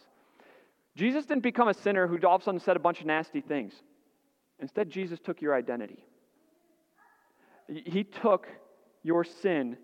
Jesus 0.95 1.25
didn't 1.25 1.43
become 1.43 1.67
a 1.67 1.73
sinner 1.73 2.07
who 2.07 2.17
all 2.25 2.36
of 2.36 2.41
a 2.41 2.45
sudden 2.45 2.59
said 2.59 2.75
a 2.75 2.79
bunch 2.79 3.01
of 3.01 3.07
nasty 3.07 3.41
things. 3.41 3.73
Instead, 4.59 4.89
Jesus 4.89 5.19
took 5.19 5.41
your 5.41 5.55
identity. 5.55 6.05
He 7.67 8.03
took 8.03 8.47
your 9.01 9.23
sin 9.23 9.77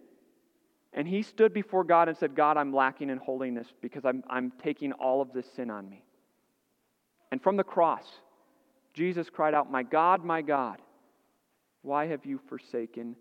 and 0.93 1.07
he 1.07 1.21
stood 1.21 1.53
before 1.53 1.83
God 1.83 2.09
and 2.09 2.17
said, 2.17 2.35
God, 2.35 2.57
I'm 2.57 2.73
lacking 2.73 3.09
in 3.09 3.17
holiness 3.17 3.67
because 3.81 4.05
I'm, 4.05 4.23
I'm 4.29 4.51
taking 4.61 4.91
all 4.93 5.21
of 5.21 5.33
this 5.33 5.45
sin 5.55 5.69
on 5.69 5.89
me. 5.89 6.03
And 7.31 7.41
from 7.41 7.57
the 7.57 7.63
cross, 7.63 8.05
Jesus 8.93 9.29
cried 9.29 9.53
out, 9.53 9.71
My 9.71 9.83
God, 9.83 10.23
my 10.23 10.41
God, 10.41 10.81
why 11.81 12.07
have 12.07 12.25
you 12.25 12.39
forsaken 12.49 13.15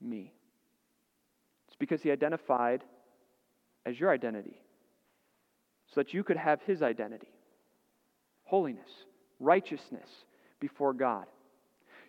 me? 0.00 0.32
It's 1.68 1.76
because 1.76 2.02
he 2.02 2.10
identified 2.10 2.84
as 3.84 3.98
your 3.98 4.10
identity 4.10 4.60
so 5.86 6.00
that 6.00 6.12
you 6.12 6.22
could 6.22 6.36
have 6.36 6.60
his 6.62 6.82
identity 6.82 7.28
holiness, 8.46 8.88
righteousness, 9.40 10.08
before 10.60 10.94
God. 10.94 11.26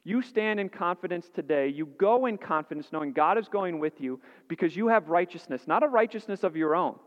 You 0.04 0.22
stand 0.22 0.60
in 0.60 0.70
confidence 0.70 1.30
today. 1.34 1.68
You 1.68 1.86
go 1.86 2.28
in 2.28 2.38
confidence 2.38 2.90
knowing 2.94 3.12
God 3.12 3.38
is 3.38 3.50
going 3.50 3.80
with 3.80 4.00
you 4.00 4.22
because 4.48 4.76
you 4.76 4.88
have 4.88 5.10
righteousness, 5.10 5.64
not 5.68 5.84
a 5.84 5.88
righteousness 5.88 6.44
of 6.44 6.56
your 6.56 6.76
own, 6.76 6.98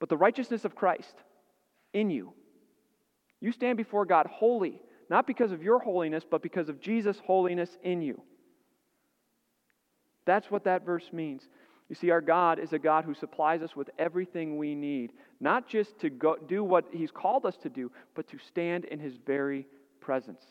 but 0.00 0.08
the 0.08 0.16
righteousness 0.16 0.64
of 0.64 0.74
Christ 0.74 1.14
in 1.92 2.10
you. 2.10 2.32
You 3.46 3.52
stand 3.52 3.76
before 3.76 4.04
God 4.04 4.26
holy, 4.26 4.80
not 5.08 5.24
because 5.24 5.52
of 5.52 5.62
your 5.62 5.78
holiness, 5.78 6.24
but 6.28 6.42
because 6.42 6.68
of 6.68 6.80
Jesus' 6.80 7.20
holiness 7.24 7.70
in 7.84 8.02
you. 8.02 8.20
That's 10.24 10.50
what 10.50 10.64
that 10.64 10.84
verse 10.84 11.12
means. 11.12 11.44
You 11.88 11.94
see, 11.94 12.10
our 12.10 12.20
God 12.20 12.58
is 12.58 12.72
a 12.72 12.78
God 12.80 13.04
who 13.04 13.14
supplies 13.14 13.62
us 13.62 13.76
with 13.76 13.88
everything 14.00 14.58
we 14.58 14.74
need, 14.74 15.12
not 15.38 15.68
just 15.68 15.96
to 16.00 16.10
go, 16.10 16.34
do 16.48 16.64
what 16.64 16.86
He's 16.90 17.12
called 17.12 17.46
us 17.46 17.56
to 17.58 17.68
do, 17.68 17.92
but 18.16 18.26
to 18.30 18.38
stand 18.48 18.84
in 18.84 18.98
His 18.98 19.14
very 19.24 19.68
presence. 20.00 20.42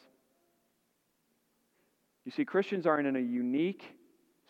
You 2.24 2.32
see, 2.32 2.46
Christians 2.46 2.86
are 2.86 2.98
in 2.98 3.14
a 3.14 3.20
unique 3.20 3.84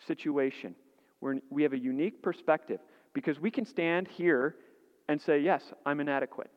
situation. 0.06 0.76
We're, 1.20 1.40
we 1.50 1.64
have 1.64 1.72
a 1.72 1.78
unique 1.80 2.22
perspective 2.22 2.78
because 3.12 3.40
we 3.40 3.50
can 3.50 3.66
stand 3.66 4.06
here 4.06 4.54
and 5.08 5.20
say, 5.20 5.40
Yes, 5.40 5.64
I'm 5.84 5.98
inadequate. 5.98 6.52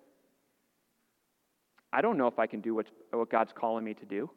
I 1.91 2.01
don't 2.01 2.17
know 2.17 2.27
if 2.27 2.39
I 2.39 2.47
can 2.47 2.61
do 2.61 2.75
what, 2.75 2.87
what 3.11 3.29
God's 3.29 3.53
calling 3.53 3.83
me 3.83 3.93
to 3.95 4.05
do. 4.05 4.29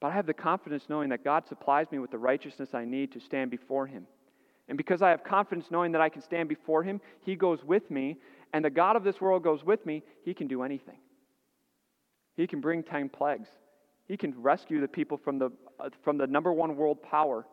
But 0.00 0.08
I 0.08 0.14
have 0.14 0.26
the 0.26 0.34
confidence 0.34 0.84
knowing 0.88 1.08
that 1.08 1.24
God 1.24 1.46
supplies 1.48 1.86
me 1.90 1.98
with 1.98 2.10
the 2.10 2.18
righteousness 2.18 2.74
I 2.74 2.84
need 2.84 3.12
to 3.12 3.20
stand 3.20 3.50
before 3.50 3.86
Him. 3.86 4.06
And 4.68 4.76
because 4.76 5.00
I 5.00 5.10
have 5.10 5.24
confidence 5.24 5.66
knowing 5.70 5.92
that 5.92 6.00
I 6.00 6.08
can 6.08 6.22
stand 6.22 6.48
before 6.48 6.82
Him, 6.82 7.00
He 7.22 7.34
goes 7.34 7.64
with 7.64 7.90
me, 7.90 8.18
and 8.52 8.64
the 8.64 8.70
God 8.70 8.96
of 8.96 9.04
this 9.04 9.20
world 9.20 9.42
goes 9.42 9.64
with 9.64 9.84
me, 9.86 10.02
He 10.24 10.34
can 10.34 10.48
do 10.48 10.62
anything. 10.62 10.98
He 12.36 12.46
can 12.46 12.60
bring 12.60 12.82
10 12.82 13.08
plagues. 13.08 13.48
He 14.06 14.16
can 14.16 14.34
rescue 14.40 14.80
the 14.80 14.88
people 14.88 15.16
from 15.16 15.38
the, 15.38 15.50
uh, 15.80 15.88
from 16.04 16.18
the 16.18 16.26
number 16.26 16.52
one 16.52 16.76
world 16.76 17.02
power. 17.02 17.46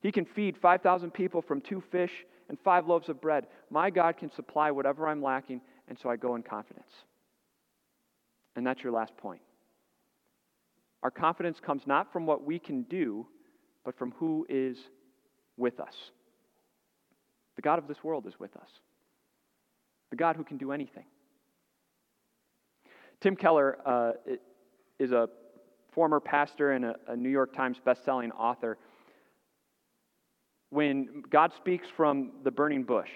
He 0.00 0.12
can 0.12 0.24
feed 0.24 0.56
5,000 0.56 1.10
people 1.10 1.42
from 1.42 1.60
two 1.60 1.82
fish 1.90 2.12
and 2.48 2.58
five 2.60 2.86
loaves 2.86 3.08
of 3.08 3.20
bread. 3.20 3.46
My 3.70 3.90
God 3.90 4.16
can 4.16 4.30
supply 4.30 4.70
whatever 4.70 5.08
I'm 5.08 5.22
lacking, 5.22 5.60
and 5.88 5.98
so 5.98 6.08
I 6.08 6.16
go 6.16 6.34
in 6.36 6.42
confidence. 6.42 6.90
And 8.56 8.66
that's 8.66 8.82
your 8.82 8.92
last 8.92 9.16
point. 9.16 9.40
Our 11.02 11.10
confidence 11.10 11.58
comes 11.60 11.82
not 11.86 12.12
from 12.12 12.26
what 12.26 12.44
we 12.44 12.58
can 12.58 12.82
do, 12.82 13.26
but 13.84 13.98
from 13.98 14.12
who 14.12 14.46
is 14.48 14.78
with 15.56 15.80
us. 15.80 15.94
The 17.56 17.62
God 17.62 17.78
of 17.78 17.88
this 17.88 18.02
world 18.04 18.26
is 18.26 18.38
with 18.38 18.56
us, 18.56 18.68
the 20.10 20.16
God 20.16 20.36
who 20.36 20.44
can 20.44 20.56
do 20.56 20.72
anything. 20.72 21.04
Tim 23.20 23.36
Keller 23.36 23.78
uh, 23.86 24.12
is 24.98 25.12
a 25.12 25.28
former 25.92 26.18
pastor 26.18 26.72
and 26.72 26.84
a, 26.84 26.96
a 27.08 27.16
New 27.16 27.28
York 27.28 27.54
Times 27.54 27.76
bestselling 27.84 28.30
author. 28.36 28.78
When 30.70 31.22
God 31.30 31.52
speaks 31.56 31.86
from 31.94 32.32
the 32.44 32.50
burning 32.50 32.82
bush, 32.82 33.10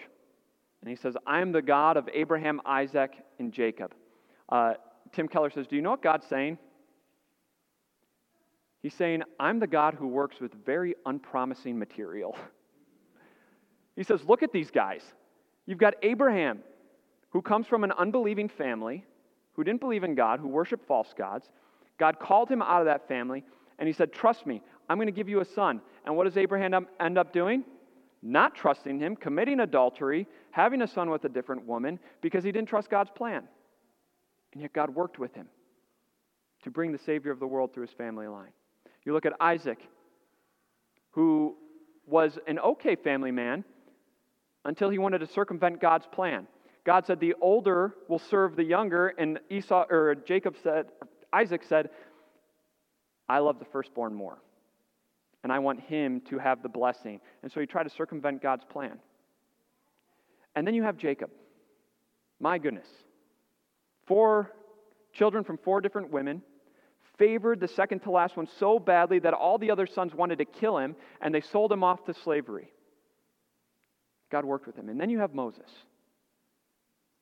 and 0.82 0.90
he 0.90 0.96
says, 0.96 1.16
I 1.26 1.40
am 1.40 1.52
the 1.52 1.62
God 1.62 1.96
of 1.96 2.08
Abraham, 2.12 2.60
Isaac, 2.66 3.12
and 3.38 3.52
Jacob. 3.52 3.94
Uh, 4.48 4.74
Tim 5.12 5.28
Keller 5.28 5.50
says, 5.50 5.66
Do 5.66 5.76
you 5.76 5.82
know 5.82 5.90
what 5.90 6.02
God's 6.02 6.26
saying? 6.26 6.58
He's 8.82 8.94
saying, 8.94 9.22
I'm 9.40 9.58
the 9.58 9.66
God 9.66 9.94
who 9.94 10.06
works 10.06 10.40
with 10.40 10.52
very 10.64 10.94
unpromising 11.06 11.78
material. 11.78 12.36
He 13.96 14.02
says, 14.02 14.22
Look 14.24 14.42
at 14.42 14.52
these 14.52 14.70
guys. 14.70 15.02
You've 15.66 15.78
got 15.78 15.94
Abraham, 16.02 16.60
who 17.30 17.42
comes 17.42 17.66
from 17.66 17.82
an 17.82 17.92
unbelieving 17.92 18.48
family, 18.48 19.04
who 19.54 19.64
didn't 19.64 19.80
believe 19.80 20.04
in 20.04 20.14
God, 20.14 20.38
who 20.38 20.48
worshiped 20.48 20.86
false 20.86 21.12
gods. 21.16 21.50
God 21.98 22.20
called 22.20 22.50
him 22.50 22.62
out 22.62 22.80
of 22.80 22.86
that 22.86 23.08
family, 23.08 23.42
and 23.78 23.86
he 23.86 23.92
said, 23.92 24.12
Trust 24.12 24.46
me, 24.46 24.62
I'm 24.88 24.98
going 24.98 25.06
to 25.06 25.12
give 25.12 25.28
you 25.28 25.40
a 25.40 25.44
son. 25.44 25.80
And 26.04 26.16
what 26.16 26.24
does 26.24 26.36
Abraham 26.36 26.86
end 27.00 27.18
up 27.18 27.32
doing? 27.32 27.64
Not 28.22 28.54
trusting 28.54 28.98
him, 28.98 29.16
committing 29.16 29.60
adultery, 29.60 30.26
having 30.50 30.82
a 30.82 30.86
son 30.86 31.10
with 31.10 31.24
a 31.24 31.28
different 31.28 31.66
woman, 31.66 31.98
because 32.20 32.44
he 32.44 32.52
didn't 32.52 32.68
trust 32.68 32.90
God's 32.90 33.10
plan. 33.10 33.48
And 34.52 34.62
yet 34.62 34.72
God 34.72 34.94
worked 34.94 35.18
with 35.18 35.34
him 35.34 35.48
to 36.62 36.70
bring 36.70 36.92
the 36.92 36.98
Savior 36.98 37.30
of 37.30 37.40
the 37.40 37.46
world 37.46 37.72
through 37.74 37.86
his 37.86 37.92
family 37.92 38.26
line. 38.26 38.52
You 39.04 39.12
look 39.12 39.26
at 39.26 39.34
Isaac, 39.40 39.78
who 41.10 41.56
was 42.06 42.38
an 42.46 42.58
okay 42.58 42.96
family 42.96 43.30
man 43.30 43.64
until 44.64 44.90
he 44.90 44.98
wanted 44.98 45.18
to 45.18 45.26
circumvent 45.26 45.80
God's 45.80 46.06
plan. 46.10 46.46
God 46.84 47.06
said 47.06 47.20
the 47.20 47.34
older 47.40 47.94
will 48.08 48.18
serve 48.18 48.56
the 48.56 48.64
younger, 48.64 49.08
and 49.08 49.40
Esau 49.50 49.86
or 49.90 50.14
Jacob 50.14 50.56
said, 50.62 50.86
Isaac 51.32 51.62
said, 51.68 51.90
I 53.28 53.38
love 53.38 53.58
the 53.58 53.64
firstborn 53.66 54.14
more. 54.14 54.38
And 55.42 55.52
I 55.52 55.58
want 55.58 55.80
him 55.80 56.20
to 56.30 56.38
have 56.38 56.62
the 56.62 56.68
blessing. 56.68 57.20
And 57.42 57.50
so 57.52 57.60
he 57.60 57.66
tried 57.66 57.84
to 57.84 57.90
circumvent 57.90 58.42
God's 58.42 58.64
plan. 58.64 58.98
And 60.54 60.66
then 60.66 60.74
you 60.74 60.82
have 60.82 60.96
Jacob. 60.96 61.30
My 62.40 62.58
goodness. 62.58 62.88
Four 64.06 64.52
children 65.12 65.44
from 65.44 65.58
four 65.58 65.80
different 65.80 66.10
women, 66.10 66.42
favored 67.18 67.60
the 67.60 67.68
second 67.68 68.00
to 68.00 68.10
last 68.10 68.36
one 68.36 68.48
so 68.58 68.78
badly 68.78 69.18
that 69.20 69.32
all 69.32 69.58
the 69.58 69.70
other 69.70 69.86
sons 69.86 70.14
wanted 70.14 70.38
to 70.38 70.44
kill 70.44 70.78
him, 70.78 70.94
and 71.20 71.34
they 71.34 71.40
sold 71.40 71.72
him 71.72 71.82
off 71.82 72.04
to 72.04 72.14
slavery. 72.14 72.70
God 74.30 74.44
worked 74.44 74.66
with 74.66 74.76
him. 74.76 74.88
And 74.88 75.00
then 75.00 75.10
you 75.10 75.20
have 75.20 75.34
Moses, 75.34 75.70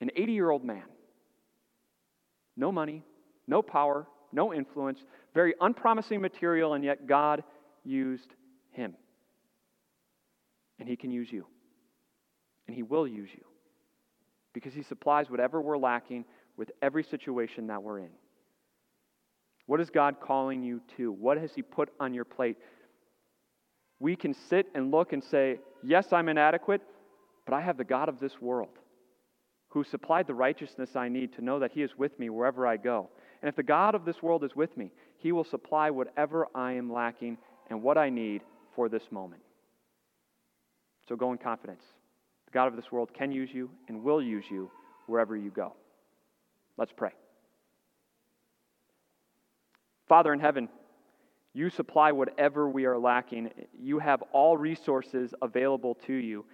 an 0.01 0.11
80 0.16 0.33
year 0.33 0.51
old 0.51 0.64
man. 0.64 0.85
No 2.57 2.73
money, 2.73 3.05
no 3.47 3.62
power, 3.62 4.07
no 4.33 4.53
influence, 4.53 4.99
very 5.35 5.55
unpromising 5.61 6.20
material, 6.20 6.75
and 6.75 6.85
yet 6.85 7.07
God 7.07 7.42
used 7.85 8.35
him. 8.73 8.94
And 10.79 10.88
he 10.88 10.97
can 10.97 11.11
use 11.11 11.31
you. 11.31 11.47
And 12.66 12.75
he 12.75 12.83
will 12.83 13.07
use 13.07 13.31
you. 13.33 13.44
Because 14.53 14.73
he 14.73 14.83
supplies 14.83 15.31
whatever 15.31 15.61
we're 15.61 15.79
lacking 15.79 16.25
with 16.56 16.70
every 16.82 17.04
situation 17.04 17.66
that 17.68 17.82
we're 17.82 17.98
in. 17.98 18.10
What 19.66 19.80
is 19.80 19.90
God 19.90 20.16
calling 20.20 20.62
you 20.62 20.80
to? 20.96 21.10
What 21.12 21.38
has 21.38 21.54
he 21.54 21.62
put 21.62 21.90
on 21.98 22.12
your 22.14 22.24
plate? 22.24 22.56
We 23.98 24.16
can 24.16 24.34
sit 24.34 24.66
and 24.74 24.90
look 24.90 25.12
and 25.12 25.22
say, 25.22 25.58
Yes, 25.82 26.12
I'm 26.12 26.28
inadequate, 26.28 26.82
but 27.46 27.54
I 27.54 27.60
have 27.60 27.76
the 27.76 27.84
God 27.84 28.08
of 28.08 28.20
this 28.20 28.40
world 28.40 28.78
who 29.74 29.82
supplied 29.82 30.26
the 30.26 30.34
righteousness 30.34 30.90
I 30.94 31.08
need 31.08 31.32
to 31.34 31.42
know 31.42 31.58
that 31.58 31.72
He 31.72 31.82
is 31.82 31.90
with 31.98 32.16
me 32.18 32.30
wherever 32.30 32.64
I 32.64 32.76
go. 32.76 33.10
And 33.42 33.48
if 33.48 33.56
the 33.56 33.62
God 33.64 33.96
of 33.96 34.04
this 34.04 34.22
world 34.22 34.44
is 34.44 34.54
with 34.54 34.76
me, 34.76 34.92
He 35.18 35.32
will 35.32 35.44
supply 35.44 35.90
whatever 35.90 36.46
I 36.54 36.72
am 36.72 36.92
lacking 36.92 37.38
and 37.68 37.82
what 37.82 37.98
I 37.98 38.08
need 38.08 38.42
for 38.76 38.88
this 38.88 39.02
moment. 39.10 39.42
So 41.08 41.16
go 41.16 41.32
in 41.32 41.38
confidence. 41.38 41.82
The 42.46 42.52
God 42.52 42.68
of 42.68 42.76
this 42.76 42.92
world 42.92 43.10
can 43.12 43.32
use 43.32 43.50
you 43.52 43.68
and 43.88 44.04
will 44.04 44.22
use 44.22 44.44
you 44.48 44.70
wherever 45.06 45.36
you 45.36 45.50
go. 45.50 45.74
Let's 46.76 46.92
pray. 46.92 47.10
Father 50.08 50.32
in 50.32 50.40
heaven, 50.40 50.68
you 51.54 51.70
supply 51.70 52.12
whatever 52.12 52.68
we 52.68 52.84
are 52.84 52.98
lacking. 52.98 53.50
You 53.78 53.98
have 54.00 54.22
all 54.32 54.56
resources 54.56 55.32
available 55.40 55.94
to 56.06 56.12
you. 56.12 56.44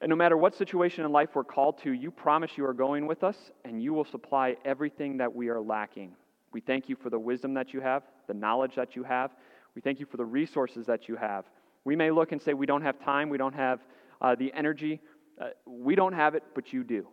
And 0.00 0.10
no 0.10 0.16
matter 0.16 0.36
what 0.36 0.54
situation 0.56 1.04
in 1.04 1.12
life 1.12 1.30
we're 1.34 1.44
called 1.44 1.82
to, 1.82 1.92
you 1.92 2.10
promise 2.10 2.52
you 2.56 2.64
are 2.64 2.72
going 2.72 3.06
with 3.06 3.22
us 3.22 3.36
and 3.64 3.82
you 3.82 3.92
will 3.92 4.04
supply 4.04 4.56
everything 4.64 5.18
that 5.18 5.34
we 5.34 5.48
are 5.48 5.60
lacking. 5.60 6.16
We 6.52 6.60
thank 6.60 6.88
you 6.88 6.96
for 6.96 7.10
the 7.10 7.18
wisdom 7.18 7.54
that 7.54 7.72
you 7.72 7.80
have, 7.80 8.02
the 8.26 8.34
knowledge 8.34 8.74
that 8.76 8.96
you 8.96 9.04
have. 9.04 9.30
We 9.74 9.82
thank 9.82 10.00
you 10.00 10.06
for 10.06 10.16
the 10.16 10.24
resources 10.24 10.86
that 10.86 11.08
you 11.08 11.16
have. 11.16 11.44
We 11.84 11.96
may 11.96 12.10
look 12.10 12.32
and 12.32 12.42
say 12.42 12.54
we 12.54 12.66
don't 12.66 12.82
have 12.82 12.98
time, 12.98 13.28
we 13.28 13.38
don't 13.38 13.54
have 13.54 13.80
uh, 14.20 14.34
the 14.34 14.52
energy. 14.52 15.00
Uh, 15.40 15.48
we 15.64 15.94
don't 15.94 16.12
have 16.12 16.34
it, 16.34 16.42
but 16.54 16.72
you 16.72 16.84
do. 16.84 17.06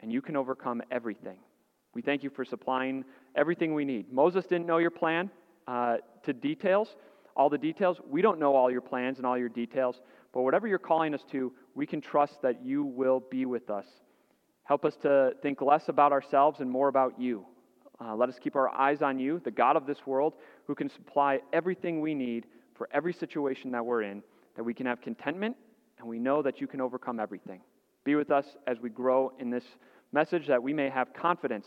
And 0.00 0.12
you 0.12 0.22
can 0.22 0.36
overcome 0.36 0.82
everything. 0.90 1.38
We 1.98 2.02
thank 2.02 2.22
you 2.22 2.30
for 2.30 2.44
supplying 2.44 3.04
everything 3.34 3.74
we 3.74 3.84
need. 3.84 4.12
Moses 4.12 4.44
didn't 4.46 4.66
know 4.66 4.78
your 4.78 4.92
plan 4.92 5.32
uh, 5.66 5.96
to 6.22 6.32
details, 6.32 6.94
all 7.36 7.50
the 7.50 7.58
details. 7.58 8.00
We 8.08 8.22
don't 8.22 8.38
know 8.38 8.54
all 8.54 8.70
your 8.70 8.82
plans 8.82 9.16
and 9.16 9.26
all 9.26 9.36
your 9.36 9.48
details, 9.48 10.00
but 10.32 10.42
whatever 10.42 10.68
you're 10.68 10.78
calling 10.78 11.12
us 11.12 11.24
to, 11.32 11.52
we 11.74 11.86
can 11.86 12.00
trust 12.00 12.40
that 12.42 12.64
you 12.64 12.84
will 12.84 13.24
be 13.32 13.46
with 13.46 13.68
us. 13.68 13.84
Help 14.62 14.84
us 14.84 14.94
to 15.02 15.32
think 15.42 15.60
less 15.60 15.88
about 15.88 16.12
ourselves 16.12 16.60
and 16.60 16.70
more 16.70 16.86
about 16.86 17.18
you. 17.18 17.44
Uh, 18.00 18.14
let 18.14 18.28
us 18.28 18.36
keep 18.40 18.54
our 18.54 18.68
eyes 18.68 19.02
on 19.02 19.18
you, 19.18 19.40
the 19.44 19.50
God 19.50 19.74
of 19.74 19.84
this 19.84 20.06
world, 20.06 20.34
who 20.68 20.76
can 20.76 20.88
supply 20.88 21.40
everything 21.52 22.00
we 22.00 22.14
need 22.14 22.46
for 22.76 22.88
every 22.92 23.12
situation 23.12 23.72
that 23.72 23.84
we're 23.84 24.02
in, 24.02 24.22
that 24.54 24.62
we 24.62 24.72
can 24.72 24.86
have 24.86 25.00
contentment 25.00 25.56
and 25.98 26.06
we 26.06 26.20
know 26.20 26.42
that 26.42 26.60
you 26.60 26.68
can 26.68 26.80
overcome 26.80 27.18
everything. 27.18 27.60
Be 28.04 28.14
with 28.14 28.30
us 28.30 28.46
as 28.68 28.78
we 28.78 28.88
grow 28.88 29.32
in 29.40 29.50
this 29.50 29.64
message 30.12 30.46
that 30.46 30.62
we 30.62 30.72
may 30.72 30.88
have 30.88 31.12
confidence 31.12 31.66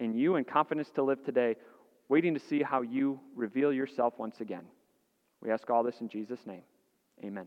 in 0.00 0.14
you 0.14 0.36
and 0.36 0.46
confidence 0.46 0.90
to 0.96 1.02
live 1.02 1.24
today, 1.24 1.54
waiting 2.08 2.34
to 2.34 2.40
see 2.40 2.62
how 2.62 2.82
you 2.82 3.20
reveal 3.36 3.72
yourself 3.72 4.14
once 4.18 4.40
again. 4.40 4.64
We 5.40 5.50
ask 5.50 5.70
all 5.70 5.82
this 5.84 6.00
in 6.00 6.08
Jesus' 6.08 6.44
name. 6.46 6.62
Amen. 7.24 7.46